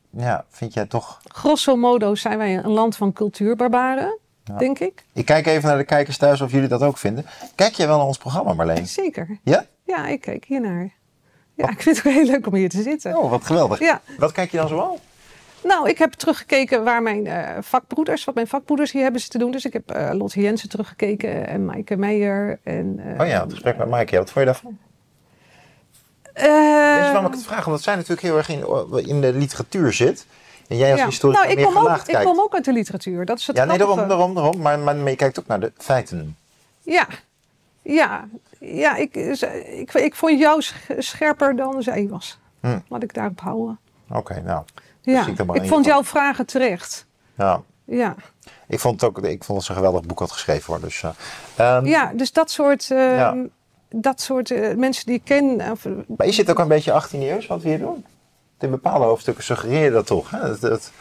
[0.10, 1.20] ja, vind jij toch?
[1.28, 4.58] Grosso modo zijn wij een land van cultuurbarbaren, Ja.
[4.58, 5.06] denk ik.
[5.14, 7.26] Ik kijk even naar de kijkers thuis of jullie dat ook vinden.
[7.56, 8.88] Kijk jij wel naar ons programma, Marleen?
[8.88, 9.40] Zeker.
[9.44, 9.66] Ja?
[9.84, 10.94] Ja, ik kijk hiernaar.
[11.58, 13.18] Ja, ik vind het ook heel leuk om hier te zitten.
[13.18, 13.80] Oh, wat geweldig.
[13.80, 14.02] Ja.
[14.18, 15.00] Wat kijk je dan zoal?
[15.64, 19.52] Nou, ik heb teruggekeken waar mijn eh, vakbroeders, wat mijn vakbroeders hier hebben zitten doen.
[19.52, 22.60] Dus ik heb Lotte Jensen teruggekeken en Maaike Meijer.
[22.64, 24.18] En, eh, Oh ja, het gesprek met Maaike.
[24.18, 24.78] Wat vond je daarvan?
[26.34, 27.66] eh, Weet je waarom ik het vraag?
[27.66, 28.66] Omdat zij natuurlijk heel erg in,
[29.08, 30.26] in de literatuur zit.
[30.68, 31.06] En jij als ja.
[31.06, 32.30] historicus nou, ik meer kom, ook, gelaagd ik kijkt.
[32.30, 33.26] kom ook uit de literatuur.
[33.26, 36.38] Dat is het ja, nee, daarom, daarom, maar, maar je kijkt ook naar de feiten.
[36.82, 37.08] Ja,
[37.82, 38.28] ja,
[38.60, 42.40] ja ik, ik, ik vond jou sch- scherper dan zij was.
[42.60, 42.80] Hm.
[42.88, 43.80] Laat ik daarop houden.
[44.10, 44.64] Oké, nou.
[45.02, 47.06] Ja, ik vond jouw vragen terecht.
[47.38, 47.62] Ja.
[47.86, 48.16] Ja.
[48.68, 50.82] Ik vond het ook ik vond dat ze een geweldig boek had geschreven hoor.
[50.82, 51.10] Dus, eh,
[51.76, 53.36] ehm, ja, dus dat soort, eh, Ja.
[53.90, 55.72] dat soort eh, mensen die ik ken.
[55.72, 55.86] Of,
[56.18, 58.06] Maar is het ook een beetje 18e eeuw wat we hier doen?
[58.60, 60.30] In bepaalde hoofdstukken suggereer je dat toch?
[60.30, 60.40] Hè?
[60.48, 60.92] Dat, dat-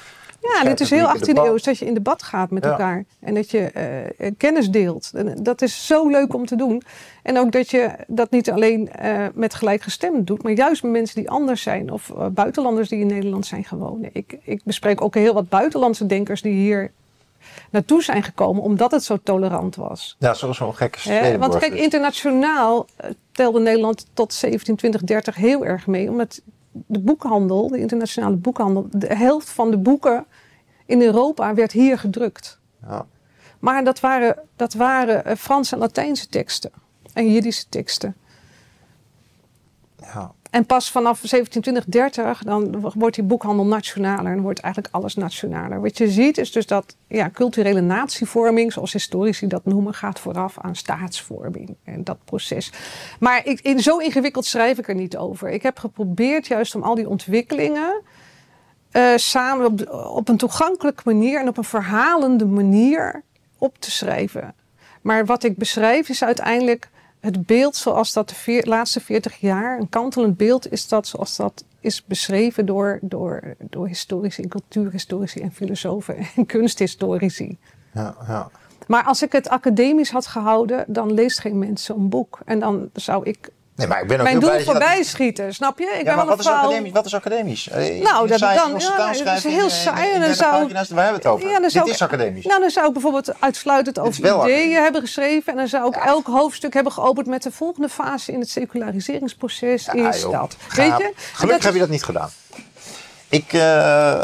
[0.55, 1.47] ja, dit is heel publieke 18e debat.
[1.47, 2.71] eeuw, dat je in debat gaat met Ja.
[2.71, 3.05] elkaar.
[3.21, 5.11] En dat je eh, kennis deelt.
[5.15, 6.83] En dat is zo leuk om te doen.
[7.23, 11.17] En ook dat je dat niet alleen eh, met gelijkgestemd doet, maar juist met mensen
[11.21, 11.91] die anders zijn.
[11.93, 14.07] Of eh, buitenlanders die in Nederland zijn gewoond.
[14.13, 16.91] Ik, ik bespreek ook heel wat buitenlandse denkers die hier
[17.71, 20.17] naartoe zijn gekomen omdat het zo tolerant was.
[20.19, 21.81] ja, zoals zo'n gekke Hè, want kijk, dus.
[21.81, 26.11] internationaal eh, telde Nederland tot 17, 20, 30 heel erg mee.
[26.11, 26.41] Omdat
[26.87, 30.27] de boekhandel, de internationale boekhandel, de helft van de boeken
[30.87, 32.61] in Europa werd hier gedrukt.
[32.83, 33.07] Ja.
[33.59, 36.71] Maar dat waren, dat waren eh, Franse en Latijnse teksten
[37.13, 38.17] en Jiddische teksten.
[39.97, 40.35] Ja.
[40.51, 44.33] En pas vanaf 1720, 30, dan wordt die boekhandel nationaler.
[44.33, 45.81] En wordt eigenlijk alles nationaler.
[45.81, 50.59] Wat je ziet is dus dat ja, culturele natievorming, zoals historici dat noemen, gaat vooraf
[50.61, 51.77] aan staatsvorming.
[51.85, 52.73] En dat proces.
[53.21, 55.49] Maar ik, in, zo ingewikkeld schrijf ik er niet over.
[55.51, 58.03] Ik heb geprobeerd juist om al die ontwikkelingen
[58.93, 63.23] uh, samen op een toegankelijke manier en op een verhalende manier
[63.59, 64.55] op te schrijven.
[65.03, 66.89] Maar wat ik beschrijf is uiteindelijk
[67.27, 71.65] het beeld zoals dat de laatste 40 jaar, een kantelend beeld is dat zoals dat
[71.81, 77.59] is beschreven door, door, door historici en cultuurhistorici en filosofen en kunsthistorici.
[77.93, 78.51] Ja, ja.
[78.87, 82.39] Maar als ik het academisch had gehouden, dan leest geen mens een boek.
[82.45, 85.55] En dan zou ik Nee, maar ik ben ook mijn doel blij dat- voorbij schieten,
[85.55, 85.85] snap je?
[85.85, 86.93] Ik Ja, ben maar wat is, academisch?
[86.93, 87.69] wat is academisch?
[87.69, 90.79] Eh, Nou, dat- saai dan- ja, dat is heel saai en dan 30 zou- waar
[90.79, 91.47] hebben we het over?
[91.47, 92.45] Ja, dan Dit zou ik- is academisch.
[92.45, 94.75] Nou, dan zou ik bijvoorbeeld uitsluitend over ideeën academisch.
[94.77, 95.53] hebben geschreven.
[95.53, 99.89] En dan zou ik elk hoofdstuk hebben geopend met de volgende fase in het seculariseringsproces.
[99.93, 100.33] Ja, is joh.
[100.33, 100.57] dat.
[100.75, 101.13] Weet je?
[101.33, 102.31] Gelukkig heb je dat niet gedaan.
[103.29, 104.23] Ik, eh,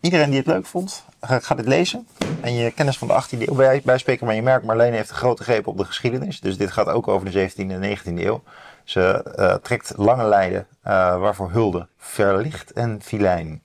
[0.00, 2.06] iedereen die het leuk vond, ga, ga dit lezen.
[2.40, 4.26] En je kennis van de 18e eeuw bij, bijspreken.
[4.26, 6.40] Maar je merkt, Marlene heeft een grote greep op de geschiedenis.
[6.40, 8.42] Dus dit gaat ook over de 17e en 19e eeuw.
[8.84, 13.62] Ze eh, trekt lange lijden, eh, waarvoor hulde, verlicht en filijn.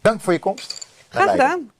[0.00, 0.86] Dank voor je komst.
[1.08, 1.70] Graag gedaan.